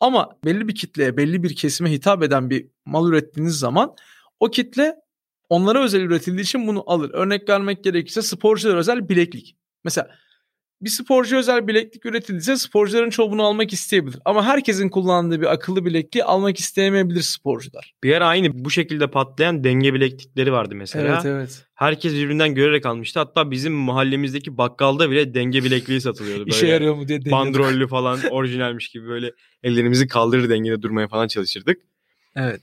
Ama 0.00 0.36
belli 0.44 0.68
bir 0.68 0.74
kitleye, 0.74 1.16
belli 1.16 1.42
bir 1.42 1.56
kesime 1.56 1.90
hitap 1.90 2.22
eden 2.22 2.50
bir 2.50 2.66
mal 2.84 3.08
ürettiğiniz 3.08 3.58
zaman 3.58 3.94
o 4.40 4.50
kitle 4.50 4.96
onlara 5.48 5.84
özel 5.84 6.00
üretildiği 6.00 6.44
için 6.44 6.66
bunu 6.66 6.84
alır. 6.86 7.10
Örnek 7.14 7.48
vermek 7.48 7.84
gerekirse 7.84 8.22
sporcular 8.22 8.76
özel 8.76 9.08
bileklik. 9.08 9.56
Mesela 9.84 10.10
bir 10.82 10.90
sporcu 10.90 11.36
özel 11.36 11.68
bileklik 11.68 12.06
üretildiyse 12.06 12.56
sporcuların 12.56 13.10
çoğu 13.10 13.30
bunu 13.30 13.42
almak 13.42 13.72
isteyebilir. 13.72 14.18
Ama 14.24 14.44
herkesin 14.44 14.88
kullandığı 14.88 15.40
bir 15.40 15.52
akıllı 15.52 15.84
bilekliği 15.84 16.24
almak 16.24 16.58
isteyemeyebilir 16.58 17.22
sporcular. 17.22 17.94
Bir 18.04 18.14
ara 18.14 18.26
aynı 18.26 18.64
bu 18.64 18.70
şekilde 18.70 19.10
patlayan 19.10 19.64
denge 19.64 19.94
bileklikleri 19.94 20.52
vardı 20.52 20.74
mesela. 20.74 21.14
Evet 21.14 21.24
evet. 21.24 21.66
Herkes 21.74 22.12
birbirinden 22.12 22.54
görerek 22.54 22.86
almıştı. 22.86 23.20
Hatta 23.20 23.50
bizim 23.50 23.72
mahallemizdeki 23.72 24.56
bakkalda 24.58 25.10
bile 25.10 25.34
denge 25.34 25.64
bilekliği 25.64 26.00
satılıyordu. 26.00 26.40
Böyle 26.40 26.50
İşe 26.50 26.66
yarıyor 26.66 26.94
mu 26.94 27.08
diye 27.08 27.24
deniyorduk. 27.24 27.32
Bandrollü 27.32 27.88
falan 27.88 28.18
orijinalmiş 28.30 28.88
gibi 28.88 29.08
böyle 29.08 29.32
ellerimizi 29.62 30.08
kaldırır 30.08 30.50
dengede 30.50 30.82
durmaya 30.82 31.08
falan 31.08 31.28
çalışırdık. 31.28 31.80
Evet. 32.36 32.60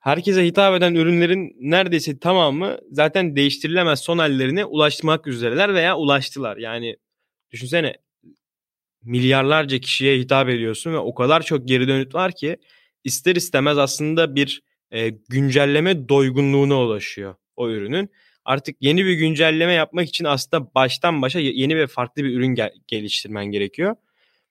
Herkese 0.00 0.44
hitap 0.44 0.76
eden 0.76 0.94
ürünlerin 0.94 1.56
neredeyse 1.60 2.18
tamamı 2.18 2.78
zaten 2.90 3.36
değiştirilemez 3.36 4.00
son 4.00 4.18
hallerine 4.18 4.64
ulaşmak 4.64 5.26
üzereler 5.26 5.74
veya 5.74 5.96
ulaştılar. 5.96 6.56
Yani 6.56 6.96
düşünsene 7.50 7.96
milyarlarca 9.02 9.78
kişiye 9.78 10.18
hitap 10.18 10.48
ediyorsun 10.48 10.92
ve 10.92 10.98
o 10.98 11.14
kadar 11.14 11.42
çok 11.42 11.68
geri 11.68 11.88
dönüt 11.88 12.14
var 12.14 12.32
ki 12.32 12.56
ister 13.04 13.36
istemez 13.36 13.78
aslında 13.78 14.34
bir 14.34 14.62
e, 14.90 15.08
güncelleme 15.08 16.08
doygunluğuna 16.08 16.82
ulaşıyor 16.82 17.34
o 17.56 17.70
ürünün. 17.70 18.10
Artık 18.44 18.76
yeni 18.80 19.04
bir 19.04 19.12
güncelleme 19.12 19.72
yapmak 19.72 20.08
için 20.08 20.24
aslında 20.24 20.74
baştan 20.74 21.22
başa 21.22 21.38
yeni 21.38 21.76
ve 21.76 21.86
farklı 21.86 22.24
bir 22.24 22.36
ürün 22.36 22.54
gel- 22.54 22.74
geliştirmen 22.86 23.46
gerekiyor. 23.46 23.96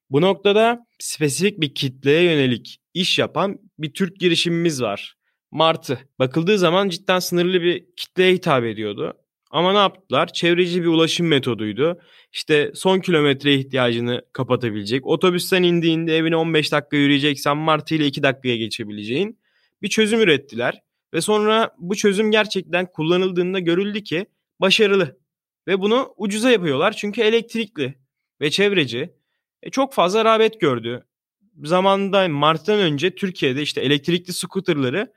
Bu 0.10 0.22
noktada 0.22 0.88
spesifik 1.00 1.62
bir 1.62 1.76
kitleye 1.76 2.24
yönelik 2.24 2.80
iş 2.94 3.20
yapan 3.20 3.60
bir 3.80 3.94
Türk 3.94 4.20
girişimimiz 4.20 4.82
var. 4.82 5.16
Martı. 5.52 6.00
Bakıldığı 6.20 6.58
zaman 6.58 6.90
cidden 6.90 7.20
sınırlı 7.20 7.62
bir 7.62 7.86
kitleye 7.98 8.34
hitap 8.34 8.64
ediyordu. 8.64 9.14
Ama 9.56 9.72
ne 9.72 9.78
yaptılar? 9.78 10.34
Çevreci 10.34 10.82
bir 10.82 10.88
ulaşım 10.88 11.28
metoduydu. 11.28 12.00
İşte 12.34 12.72
son 12.76 13.00
kilometre 13.00 13.54
ihtiyacını 13.54 14.22
kapatabilecek. 14.34 15.06
Otobüsten 15.08 15.64
indiğinde 15.64 16.18
evine 16.18 16.36
15 16.36 16.72
dakika 16.72 16.98
yürüyeceksen 16.98 17.58
Martı 17.58 17.96
ile 17.96 18.06
2 18.06 18.24
dakikaya 18.24 18.58
geçebileceğin 18.58 19.40
bir 19.82 19.88
çözüm 19.88 20.22
ürettiler. 20.22 20.82
Ve 21.14 21.22
sonra 21.22 21.72
bu 21.78 21.96
çözüm 21.96 22.32
gerçekten 22.32 22.92
kullanıldığında 22.92 23.60
görüldü 23.60 24.04
ki 24.04 24.26
başarılı. 24.62 25.18
Ve 25.68 25.82
bunu 25.82 26.14
ucuza 26.18 26.52
yapıyorlar 26.52 26.92
çünkü 26.92 27.22
elektrikli 27.22 27.96
ve 28.42 28.52
çevreci. 28.52 29.14
E, 29.64 29.70
çok 29.70 29.94
fazla 29.94 30.26
rağbet 30.26 30.62
gördü. 30.62 31.06
Zamanında 31.64 32.28
Mart'tan 32.28 32.80
önce 32.80 33.16
Türkiye'de 33.16 33.62
işte 33.62 33.82
elektrikli 33.82 34.34
scooterları 34.34 35.14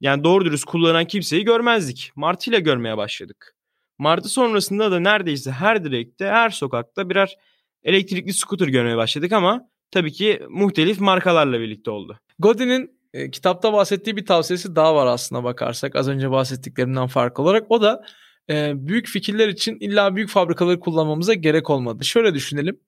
yani 0.00 0.24
doğru 0.24 0.44
dürüst 0.44 0.64
kullanan 0.64 1.04
kimseyi 1.04 1.44
görmezdik. 1.44 2.12
Martı 2.16 2.50
ile 2.50 2.60
görmeye 2.60 2.96
başladık. 2.96 3.56
Martı 3.98 4.28
sonrasında 4.28 4.92
da 4.92 5.00
neredeyse 5.00 5.50
her 5.50 5.84
direkte, 5.84 6.26
her 6.26 6.50
sokakta 6.50 7.10
birer 7.10 7.36
elektrikli 7.84 8.32
scooter 8.32 8.68
görmeye 8.68 8.96
başladık 8.96 9.32
ama 9.32 9.68
tabii 9.90 10.12
ki 10.12 10.42
muhtelif 10.48 11.00
markalarla 11.00 11.60
birlikte 11.60 11.90
oldu. 11.90 12.18
Godin'in 12.38 12.90
e, 13.14 13.30
kitapta 13.30 13.72
bahsettiği 13.72 14.16
bir 14.16 14.26
tavsiyesi 14.26 14.76
daha 14.76 14.94
var 14.94 15.06
aslına 15.06 15.44
bakarsak 15.44 15.96
az 15.96 16.08
önce 16.08 16.30
bahsettiklerimden 16.30 17.06
farklı 17.06 17.42
olarak. 17.42 17.70
O 17.70 17.82
da 17.82 18.02
e, 18.50 18.72
büyük 18.74 19.06
fikirler 19.06 19.48
için 19.48 19.76
illa 19.80 20.16
büyük 20.16 20.30
fabrikaları 20.30 20.80
kullanmamıza 20.80 21.34
gerek 21.34 21.70
olmadı. 21.70 22.04
Şöyle 22.04 22.34
düşünelim. 22.34 22.80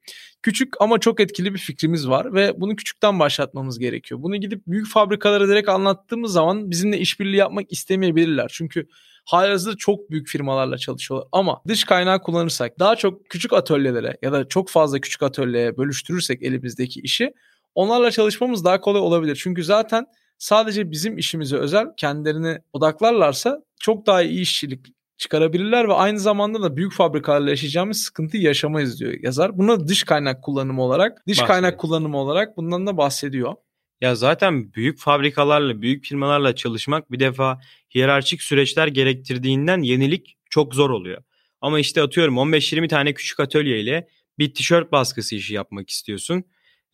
Küçük 0.43 0.75
ama 0.81 0.99
çok 0.99 1.21
etkili 1.21 1.55
bir 1.55 1.59
fikrimiz 1.59 2.09
var 2.09 2.35
ve 2.35 2.61
bunu 2.61 2.77
küçükten 2.77 3.19
başlatmamız 3.19 3.79
gerekiyor. 3.79 4.23
Bunu 4.23 4.37
gidip 4.37 4.67
büyük 4.67 4.89
fabrikalara 4.89 5.49
direkt 5.49 5.69
anlattığımız 5.69 6.33
zaman 6.33 6.71
bizimle 6.71 6.99
işbirliği 6.99 7.37
yapmak 7.37 7.73
istemeyebilirler. 7.73 8.51
Çünkü 8.55 8.87
halihazırda 9.25 9.77
çok 9.77 10.11
büyük 10.11 10.29
firmalarla 10.29 10.79
çalışıyorlar. 10.79 11.29
Ama 11.33 11.63
dış 11.69 11.85
kaynağı 11.85 12.23
kullanırsak 12.23 12.79
daha 12.79 12.97
çok 12.97 13.25
küçük 13.31 13.53
atölyelere 13.53 14.17
ya 14.23 14.33
da 14.33 14.49
çok 14.49 14.69
fazla 14.69 15.01
küçük 15.01 15.23
atölyeye 15.23 15.77
bölüştürürsek 15.77 16.43
elimizdeki 16.43 17.01
işi 17.01 17.35
onlarla 17.75 18.11
çalışmamız 18.11 18.65
daha 18.65 18.81
kolay 18.81 19.01
olabilir. 19.01 19.41
Çünkü 19.43 19.65
zaten 19.65 20.07
sadece 20.39 20.91
bizim 20.91 21.19
işimize 21.19 21.57
özel 21.57 21.87
kendilerini 21.97 22.59
odaklarlarsa 22.73 23.63
çok 23.81 24.07
daha 24.07 24.23
iyi 24.23 24.41
işçilik 24.41 24.87
çıkarabilirler 25.19 25.89
ve 25.89 25.93
aynı 25.93 26.19
zamanda 26.21 26.63
da 26.63 26.77
büyük 26.77 26.93
fabrikalarla 26.93 27.51
yaşayacağımız 27.51 28.01
sıkıntıyı 28.01 28.43
yaşamayız 28.43 29.01
diyor 29.01 29.13
yazar. 29.23 29.59
Buna 29.59 29.89
dış 29.89 30.03
kaynak 30.03 30.43
kullanımı 30.43 30.83
olarak, 30.83 31.27
dış 31.27 31.39
Bahsediyor. 31.39 31.49
kaynak 31.49 31.81
kullanımı 31.81 32.19
olarak 32.19 32.57
bundan 32.57 32.87
da 32.87 32.97
bahsediyor. 32.97 33.55
Ya 34.01 34.15
zaten 34.15 34.73
büyük 34.75 34.99
fabrikalarla, 34.99 35.83
büyük 35.83 36.05
firmalarla 36.05 36.55
çalışmak 36.55 37.13
bir 37.13 37.21
defa 37.21 37.61
hiyerarşik 37.95 38.43
süreçler 38.43 38.87
gerektirdiğinden 38.87 39.83
yenilik 39.83 40.37
çok 40.51 40.75
zor 40.75 40.91
oluyor. 40.91 41.23
Ama 41.61 41.81
işte 41.81 42.03
atıyorum 42.03 42.39
15-20 42.39 42.89
tane 42.89 43.15
küçük 43.15 43.41
atölye 43.41 43.81
ile 43.81 44.09
bir 44.39 44.55
tişört 44.55 44.93
baskısı 44.93 45.35
işi 45.37 45.55
yapmak 45.55 45.91
istiyorsun. 45.91 46.45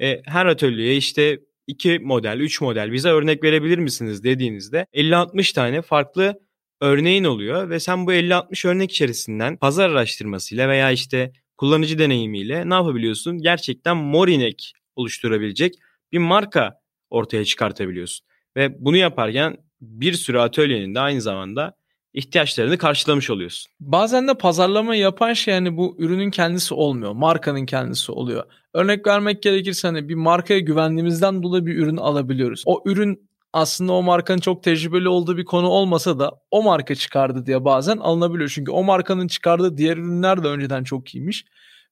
E, 0.01 0.23
her 0.27 0.47
atölyeye 0.47 0.97
işte 0.97 1.41
2 1.67 1.99
model, 1.99 2.41
3 2.41 2.61
model 2.61 2.93
bize 2.93 3.09
örnek 3.09 3.45
verebilir 3.45 3.79
misiniz 3.79 4.25
dediğinizde 4.25 4.87
50-60 4.95 5.55
tane 5.55 5.83
farklı 5.83 6.41
örneğin 6.81 7.25
oluyor 7.25 7.71
ve 7.71 7.81
sen 7.81 8.07
bu 8.07 8.13
50-60 8.13 8.69
örnek 8.69 8.91
içerisinden 8.91 9.57
pazar 9.57 9.91
araştırmasıyla 9.91 10.69
veya 10.69 10.91
işte 10.91 11.33
kullanıcı 11.57 11.99
deneyimiyle 11.99 12.71
ne 12.71 12.75
yapabiliyorsun? 12.75 13.39
Gerçekten 13.39 13.97
Morinek 13.97 14.73
oluşturabilecek 14.97 15.75
bir 16.13 16.19
marka 16.19 16.80
ortaya 17.11 17.45
çıkartabiliyorsun. 17.45 18.27
Ve 18.57 18.85
bunu 18.85 18.97
yaparken 18.97 19.57
bir 19.81 20.13
sürü 20.13 20.39
atölyenin 20.39 20.95
de 20.95 21.01
aynı 21.01 21.21
zamanda 21.21 21.75
ihtiyaçlarını 22.15 22.79
karşılamış 22.79 23.31
oluyorsun. 23.31 23.73
Bazen 23.81 24.29
de 24.29 24.35
pazarlama 24.35 24.95
yapan 24.95 25.33
şey 25.33 25.55
hani 25.55 25.77
bu 25.77 25.97
ürünün 25.99 26.31
kendisi 26.31 26.75
olmuyor. 26.75 27.13
Markanın 27.13 27.67
kendisi 27.67 28.13
oluyor. 28.13 28.45
Örnek 28.75 29.07
vermek 29.07 29.43
gerekirse 29.43 29.89
hani 29.89 30.09
bir 30.09 30.15
markaya 30.15 30.61
güvendiğimizden 30.61 31.43
dolayı 31.43 31.67
bir 31.67 31.77
ürün 31.77 31.97
alabiliyoruz. 31.97 32.63
O 32.67 32.83
ürün 32.87 33.31
aslında 33.53 33.93
o 33.93 34.03
markanın 34.03 34.39
çok 34.39 34.63
tecrübeli 34.63 35.09
olduğu 35.09 35.37
bir 35.37 35.45
konu 35.45 35.69
olmasa 35.69 36.19
da 36.19 36.33
o 36.51 36.63
marka 36.63 36.95
çıkardı 36.95 37.47
diye 37.47 37.65
bazen 37.65 37.97
alınabiliyor. 37.97 38.53
Çünkü 38.55 38.71
o 38.71 38.85
markanın 38.85 39.27
çıkardığı 39.27 39.77
diğer 39.77 39.97
ürünler 39.97 40.45
de 40.45 40.49
önceden 40.49 40.85
çok 40.85 41.15
iyiymiş 41.15 41.45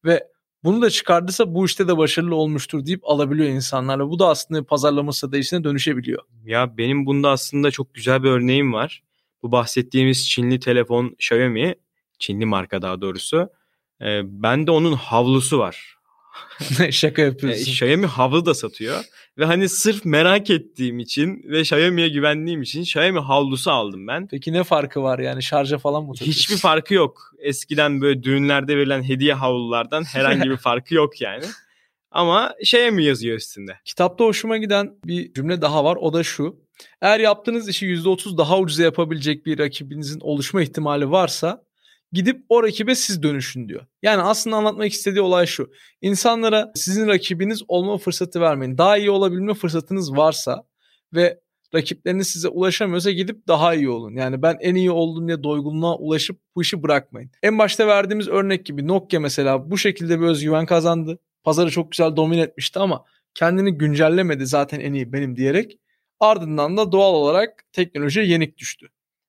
ve 0.05 0.29
bunu 0.65 0.83
da 0.83 0.91
çıkardıysa 0.91 1.55
bu 1.55 1.67
işte 1.67 1.89
de 1.89 1.99
başarılı 1.99 2.35
olmuştur 2.35 2.87
deyip 2.87 3.01
alabiliyor 3.11 3.49
insanlar. 3.49 3.99
Ve 3.99 4.05
bu 4.05 4.19
da 4.19 4.29
aslında 4.29 4.65
pazarlama 4.65 5.13
stratejisine 5.13 5.65
dönüşebiliyor. 5.65 6.23
Ya 6.45 6.79
benim 6.79 7.07
bunda 7.07 7.31
aslında 7.31 7.71
çok 7.71 7.95
güzel 7.95 8.23
bir 8.23 8.31
örneğim 8.31 8.73
var. 8.73 9.03
Bu 9.43 9.53
bahsettiğimiz 9.53 10.29
Çinli 10.29 10.61
telefon 10.61 11.09
Xiaomi, 11.09 11.75
Çinli 12.19 12.47
marka 12.47 12.83
daha 12.83 13.01
doğrusu. 13.01 13.49
Ee, 14.01 14.21
bende 14.25 14.71
onun 14.71 14.93
havlusu 14.93 15.59
var. 15.59 15.98
Şaka 16.91 17.23
yapıyorsun. 17.23 17.61
E, 17.61 17.63
Xiaomi 17.63 18.07
havlu 18.07 18.47
da 18.47 18.55
satıyor. 18.55 19.05
Ve 19.39 19.45
hani 19.45 19.69
sırf 19.69 20.05
merak 20.05 20.51
ettiğim 20.51 20.99
için 20.99 21.43
ve 21.45 21.61
Xiaomi'ye 21.61 22.09
güvendiğim 22.09 22.63
için 22.63 22.83
Xiaomi 22.83 23.21
havlusu 23.21 23.71
aldım 23.71 24.07
ben. 24.07 24.29
Peki 24.29 24.53
ne 24.53 24.65
farkı 24.65 25.03
var 25.03 25.19
yani 25.19 25.43
şarja 25.43 25.79
falan 25.79 26.05
mı 26.05 26.15
takıyorsun? 26.15 26.41
Hiçbir 26.41 26.57
farkı 26.57 26.95
yok. 26.95 27.33
Eskiden 27.39 28.01
böyle 28.01 28.23
düğünlerde 28.23 28.77
verilen 28.77 29.03
hediye 29.03 29.35
havlulardan 29.35 30.05
herhangi 30.13 30.51
bir 30.51 30.57
farkı 30.57 30.95
yok 30.95 31.21
yani. 31.21 31.45
Ama 32.11 32.55
Xiaomi 32.61 33.05
yazıyor 33.05 33.37
üstünde. 33.37 33.79
Kitapta 33.85 34.25
hoşuma 34.25 34.57
giden 34.57 34.95
bir 35.05 35.33
cümle 35.33 35.63
daha 35.63 35.85
var 35.85 35.97
o 36.01 36.13
da 36.13 36.25
şu. 36.25 36.57
Eğer 37.03 37.21
yaptığınız 37.21 37.69
işi 37.69 37.87
%30 37.87 38.39
daha 38.39 38.59
ucuza 38.59 38.83
yapabilecek 38.83 39.47
bir 39.47 39.59
rakibinizin 39.59 40.21
oluşma 40.21 40.63
ihtimali 40.63 41.11
varsa 41.11 41.68
gidip 42.13 42.45
o 42.49 42.63
rakibe 42.63 42.95
siz 42.95 43.23
dönüşün 43.23 43.69
diyor. 43.69 43.87
Yani 44.03 44.23
aslında 44.23 44.57
anlatmak 44.57 44.93
istediği 44.93 45.21
olay 45.21 45.47
şu. 45.47 45.71
İnsanlara 46.03 46.73
sizin 46.75 47.09
rakibiniz 47.09 47.63
olma 47.69 47.99
fırsatı 47.99 48.41
vermeyin. 48.41 48.79
Daha 48.79 48.99
iyi 48.99 49.11
olabilme 49.11 49.55
fırsatınız 49.55 50.17
varsa 50.17 50.65
ve 51.15 51.41
rakipleriniz 51.75 52.29
size 52.29 52.49
ulaşamıyorsa 52.49 53.11
gidip 53.11 53.49
daha 53.49 53.75
iyi 53.75 53.89
olun. 53.89 54.17
Yani 54.17 54.43
ben 54.43 54.57
en 54.61 54.75
iyi 54.75 54.91
oldum 54.91 55.29
diye 55.29 55.43
doygunluğa 55.43 55.97
ulaşıp 55.97 56.41
bu 56.55 56.63
işi 56.63 56.83
bırakmayın. 56.83 57.31
En 57.43 57.59
başta 57.59 57.87
verdiğimiz 57.87 58.29
örnek 58.29 58.67
gibi 58.67 58.89
Nokia 58.89 59.21
mesela 59.21 59.71
bu 59.71 59.79
şekilde 59.79 60.21
bir 60.21 60.27
özgüven 60.27 60.67
kazandı. 60.67 61.19
Pazarı 61.45 61.71
çok 61.71 61.93
güzel 61.93 62.17
domine 62.17 62.41
etmişti 62.41 62.79
ama 62.79 63.05
kendini 63.35 63.79
güncellemedi 63.79 64.47
zaten 64.47 64.81
en 64.81 64.93
iyi 64.93 65.13
benim 65.13 65.37
diyerek. 65.37 65.79
Ardından 66.21 66.77
da 66.77 66.93
doğal 66.93 67.15
olarak 67.15 67.65
teknolojiye 67.73 68.27
yenik 68.27 68.59
düştü. 68.59 68.89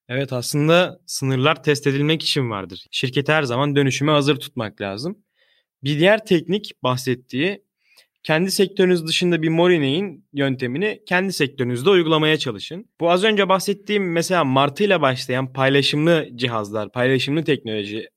Evet 0.10 0.34
aslında 0.34 1.00
sınırlar 1.06 1.64
test 1.64 1.88
edilmek 1.88 2.24
için 2.24 2.50
vardır. 2.50 2.86
Şirketi 2.92 3.32
her 3.32 3.44
zaman 3.44 3.76
dönüşüme 3.76 4.12
hazır 4.12 4.36
tutmak 4.36 4.82
lazım. 4.82 5.18
Bir 5.84 6.00
diğer 6.00 6.26
teknik 6.26 6.72
bahsettiği 6.84 7.64
kendi 8.24 8.52
sektörünüz 8.52 9.08
dışında 9.08 9.42
bir 9.42 9.50
Morine'in 9.50 10.26
yöntemini 10.34 11.02
kendi 11.06 11.34
sektörünüzde 11.34 11.90
uygulamaya 11.90 12.38
çalışın. 12.38 12.90
Bu 13.00 13.12
az 13.12 13.24
önce 13.24 13.50
bahsettiğim 13.50 14.12
mesela 14.12 14.44
Martı 14.44 14.84
ile 14.84 15.02
başlayan 15.02 15.54
paylaşımlı 15.54 16.30
cihazlar, 16.36 16.92
paylaşımlı 16.92 17.44
teknoloji 17.44 18.10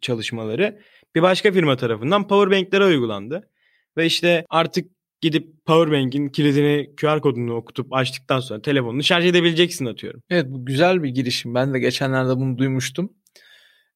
çalışmaları 0.00 0.80
bir 1.14 1.22
başka 1.22 1.52
firma 1.52 1.76
tarafından 1.76 2.28
powerbanklere 2.28 2.84
uygulandı. 2.84 3.50
Ve 3.96 4.06
işte 4.06 4.44
artık 4.50 4.95
gidip 5.20 5.66
powerbank'in 5.66 6.28
kilidini 6.28 6.96
QR 6.96 7.20
kodunu 7.20 7.54
okutup 7.54 7.92
açtıktan 7.92 8.40
sonra 8.40 8.62
telefonunu 8.62 9.02
şarj 9.02 9.26
edebileceksin 9.26 9.86
atıyorum. 9.86 10.22
Evet 10.30 10.46
bu 10.48 10.66
güzel 10.66 11.02
bir 11.02 11.08
girişim. 11.08 11.54
Ben 11.54 11.74
de 11.74 11.78
geçenlerde 11.78 12.36
bunu 12.36 12.58
duymuştum. 12.58 13.12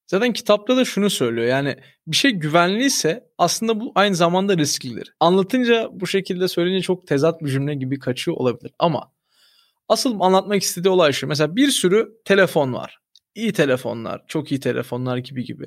Zaten 0.07 0.33
kitapta 0.33 0.77
da 0.77 0.85
şunu 0.85 1.11
söylüyor. 1.11 1.47
Yani 1.47 1.77
bir 2.07 2.17
şey 2.17 2.31
güvenliyse 2.31 3.25
aslında 3.39 3.81
bu 3.81 3.93
aynı 3.95 4.15
zamanda 4.15 4.57
risklidir. 4.57 5.15
Anlatınca 5.21 5.89
bu 5.93 6.07
şekilde 6.07 6.49
söyleyince 6.49 6.83
çok 6.83 7.07
tezat 7.07 7.43
bir 7.43 7.51
cümle 7.51 7.75
gibi 7.75 7.99
kaçıyor 7.99 8.37
olabilir. 8.37 8.73
Ama 8.79 9.13
asıl 9.89 10.21
anlatmak 10.21 10.63
istediği 10.63 10.91
olay 10.91 11.13
şu. 11.13 11.27
Mesela 11.27 11.57
bir 11.57 11.69
sürü 11.69 12.09
telefon 12.25 12.73
var. 12.73 12.99
İyi 13.35 13.53
telefonlar, 13.53 14.23
çok 14.27 14.53
iyi 14.53 14.61
telefonlar 14.61 15.17
gibi 15.17 15.45
gibi. 15.45 15.65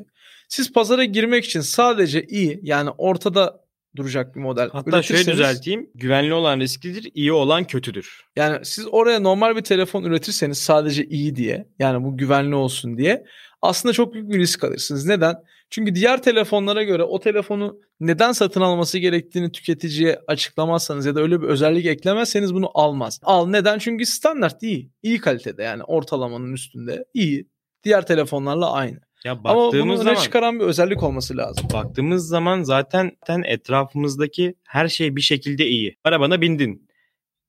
Siz 0.49 0.73
pazara 0.73 1.03
girmek 1.03 1.45
için 1.45 1.61
sadece 1.61 2.23
iyi 2.23 2.59
yani 2.63 2.89
ortada 2.97 3.62
duracak 3.95 4.35
bir 4.35 4.39
model. 4.39 4.69
Hatta 4.71 5.01
şöyle 5.01 5.31
düzelteyim. 5.31 5.89
Güvenli 5.95 6.33
olan 6.33 6.59
risklidir, 6.59 7.11
iyi 7.13 7.31
olan 7.31 7.63
kötüdür. 7.63 8.25
Yani 8.35 8.65
siz 8.65 8.87
oraya 8.91 9.19
normal 9.19 9.55
bir 9.55 9.61
telefon 9.61 10.03
üretirseniz 10.03 10.57
sadece 10.57 11.05
iyi 11.05 11.35
diye 11.35 11.67
yani 11.79 12.03
bu 12.03 12.17
güvenli 12.17 12.55
olsun 12.55 12.97
diye 12.97 13.25
aslında 13.61 13.93
çok 13.93 14.13
büyük 14.13 14.29
bir 14.29 14.39
risk 14.39 14.63
alırsınız. 14.63 15.05
Neden? 15.05 15.35
Çünkü 15.69 15.95
diğer 15.95 16.23
telefonlara 16.23 16.83
göre 16.83 17.03
o 17.03 17.19
telefonu 17.19 17.79
neden 17.99 18.31
satın 18.31 18.61
alması 18.61 18.97
gerektiğini 18.97 19.51
tüketiciye 19.51 20.19
açıklamazsanız 20.27 21.05
ya 21.05 21.15
da 21.15 21.21
öyle 21.21 21.41
bir 21.41 21.47
özellik 21.47 21.85
eklemezseniz 21.85 22.53
bunu 22.53 22.71
almaz. 22.73 23.19
Al 23.23 23.47
neden? 23.47 23.79
Çünkü 23.79 24.05
standart 24.05 24.63
iyi. 24.63 24.91
iyi 25.03 25.19
kalitede 25.19 25.63
yani 25.63 25.83
ortalamanın 25.83 26.53
üstünde 26.53 27.05
iyi. 27.13 27.47
Diğer 27.83 28.05
telefonlarla 28.05 28.71
aynı. 28.71 28.99
Ya 29.23 29.43
baktığımız 29.43 29.75
Ama 29.75 29.89
bunu 29.89 29.97
zaman, 29.97 30.15
çıkaran 30.15 30.59
bir 30.59 30.65
özellik 30.65 31.03
olması 31.03 31.37
lazım. 31.37 31.67
Baktığımız 31.73 32.27
zaman 32.27 32.63
zaten 32.63 33.11
etrafımızdaki 33.45 34.55
her 34.63 34.87
şey 34.87 35.15
bir 35.15 35.21
şekilde 35.21 35.67
iyi. 35.67 35.97
Arabana 36.03 36.41
bindin. 36.41 36.89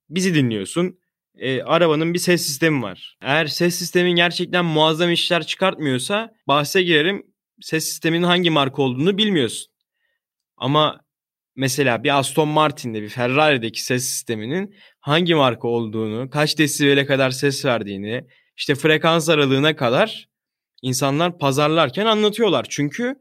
Bizi 0.08 0.34
dinliyorsun. 0.34 0.98
E, 1.38 1.62
arabanın 1.62 2.14
bir 2.14 2.18
ses 2.18 2.46
sistemi 2.46 2.82
var. 2.82 3.16
Eğer 3.22 3.46
ses 3.46 3.74
sistemin 3.74 4.16
gerçekten 4.16 4.64
muazzam 4.64 5.10
işler 5.10 5.46
çıkartmıyorsa 5.46 6.34
bahse 6.48 6.82
girerim. 6.82 7.26
Ses 7.60 7.84
sisteminin 7.84 8.22
hangi 8.22 8.50
marka 8.50 8.82
olduğunu 8.82 9.18
bilmiyorsun. 9.18 9.72
Ama 10.56 11.00
mesela 11.56 12.04
bir 12.04 12.18
Aston 12.18 12.48
Martin'de 12.48 13.02
bir 13.02 13.08
Ferrari'deki 13.08 13.82
ses 13.82 14.04
sisteminin 14.04 14.74
hangi 15.00 15.34
marka 15.34 15.68
olduğunu, 15.68 16.30
kaç 16.30 16.58
desibele 16.58 17.06
kadar 17.06 17.30
ses 17.30 17.64
verdiğini, 17.64 18.24
işte 18.56 18.74
frekans 18.74 19.28
aralığına 19.28 19.76
kadar 19.76 20.28
insanlar 20.84 21.38
pazarlarken 21.38 22.06
anlatıyorlar. 22.06 22.66
Çünkü 22.68 23.16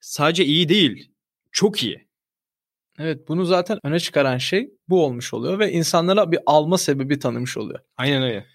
sadece 0.00 0.44
iyi 0.44 0.68
değil, 0.68 1.10
çok 1.52 1.82
iyi. 1.82 2.08
Evet 2.98 3.28
bunu 3.28 3.44
zaten 3.44 3.78
öne 3.84 4.00
çıkaran 4.00 4.38
şey 4.38 4.70
bu 4.88 5.04
olmuş 5.04 5.34
oluyor 5.34 5.58
ve 5.58 5.72
insanlara 5.72 6.32
bir 6.32 6.38
alma 6.46 6.78
sebebi 6.78 7.18
tanımış 7.18 7.56
oluyor. 7.56 7.80
Aynen 7.96 8.22
öyle. 8.22 8.46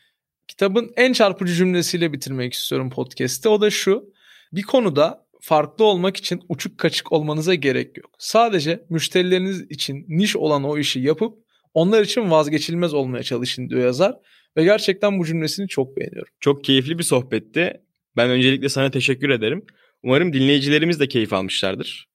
Kitabın 0.47 0.91
en 0.97 1.13
çarpıcı 1.13 1.53
cümlesiyle 1.53 2.13
bitirmek 2.13 2.53
istiyorum 2.53 2.89
podcast'te. 2.89 3.49
O 3.49 3.61
da 3.61 3.69
şu. 3.69 4.13
Bir 4.53 4.63
konuda 4.63 5.25
farklı 5.41 5.85
olmak 5.85 6.17
için 6.17 6.41
uçuk 6.49 6.77
kaçık 6.77 7.11
olmanıza 7.11 7.55
gerek 7.55 7.97
yok. 7.97 8.11
Sadece 8.17 8.85
müşterileriniz 8.89 9.61
için 9.61 10.05
niş 10.07 10.35
olan 10.35 10.63
o 10.63 10.77
işi 10.77 10.99
yapıp 10.99 11.37
onlar 11.73 12.01
için 12.01 12.31
vazgeçilmez 12.31 12.93
olmaya 12.93 13.23
çalışın 13.23 13.69
diyor 13.69 13.81
yazar. 13.81 14.15
Ve 14.57 14.63
gerçekten 14.63 15.19
bu 15.19 15.25
cümlesini 15.25 15.67
çok 15.67 15.97
beğeniyorum. 15.97 16.33
Çok 16.39 16.63
keyifli 16.63 16.97
bir 16.97 17.03
sohbetti. 17.03 17.81
Ben 18.19 18.29
öncelikle 18.29 18.69
sana 18.69 18.91
teşekkür 18.91 19.29
ederim. 19.29 19.65
Umarım 20.03 20.33
dinleyicilerimiz 20.33 20.99
de 20.99 21.07
keyif 21.07 21.33
almışlardır. 21.33 22.07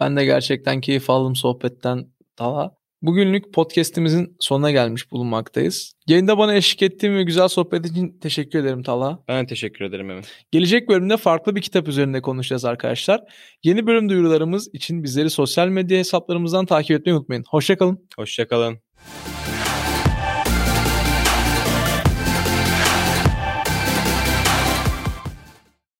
Ben 0.00 0.16
de 0.16 0.24
gerçekten 0.24 0.80
keyif 0.80 1.10
aldım 1.10 1.36
sohbetten 1.36 2.06
daha. 2.38 2.70
Bugünlük 3.02 3.54
podcast'imizin 3.54 4.36
sonuna 4.40 4.70
gelmiş 4.70 5.10
bulunmaktayız. 5.10 5.92
Yayında 6.06 6.38
bana 6.38 6.54
eşlik 6.54 6.82
ettiğin 6.82 7.14
ve 7.14 7.22
güzel 7.22 7.48
sohbet 7.48 7.86
için 7.86 8.18
teşekkür 8.18 8.58
ederim 8.58 8.82
Talha. 8.82 9.18
Ben 9.28 9.46
teşekkür 9.46 9.84
ederim 9.84 10.10
Emin. 10.10 10.24
Gelecek 10.50 10.88
bölümde 10.88 11.16
farklı 11.16 11.56
bir 11.56 11.62
kitap 11.62 11.88
üzerinde 11.88 12.22
konuşacağız 12.22 12.64
arkadaşlar. 12.64 13.20
Yeni 13.64 13.86
bölüm 13.86 14.08
duyurularımız 14.08 14.74
için 14.74 15.02
bizleri 15.02 15.30
sosyal 15.30 15.68
medya 15.68 15.98
hesaplarımızdan 15.98 16.66
takip 16.66 17.00
etmeyi 17.00 17.16
unutmayın. 17.16 17.44
Hoşçakalın. 17.48 18.08
Hoşçakalın. 18.16 18.78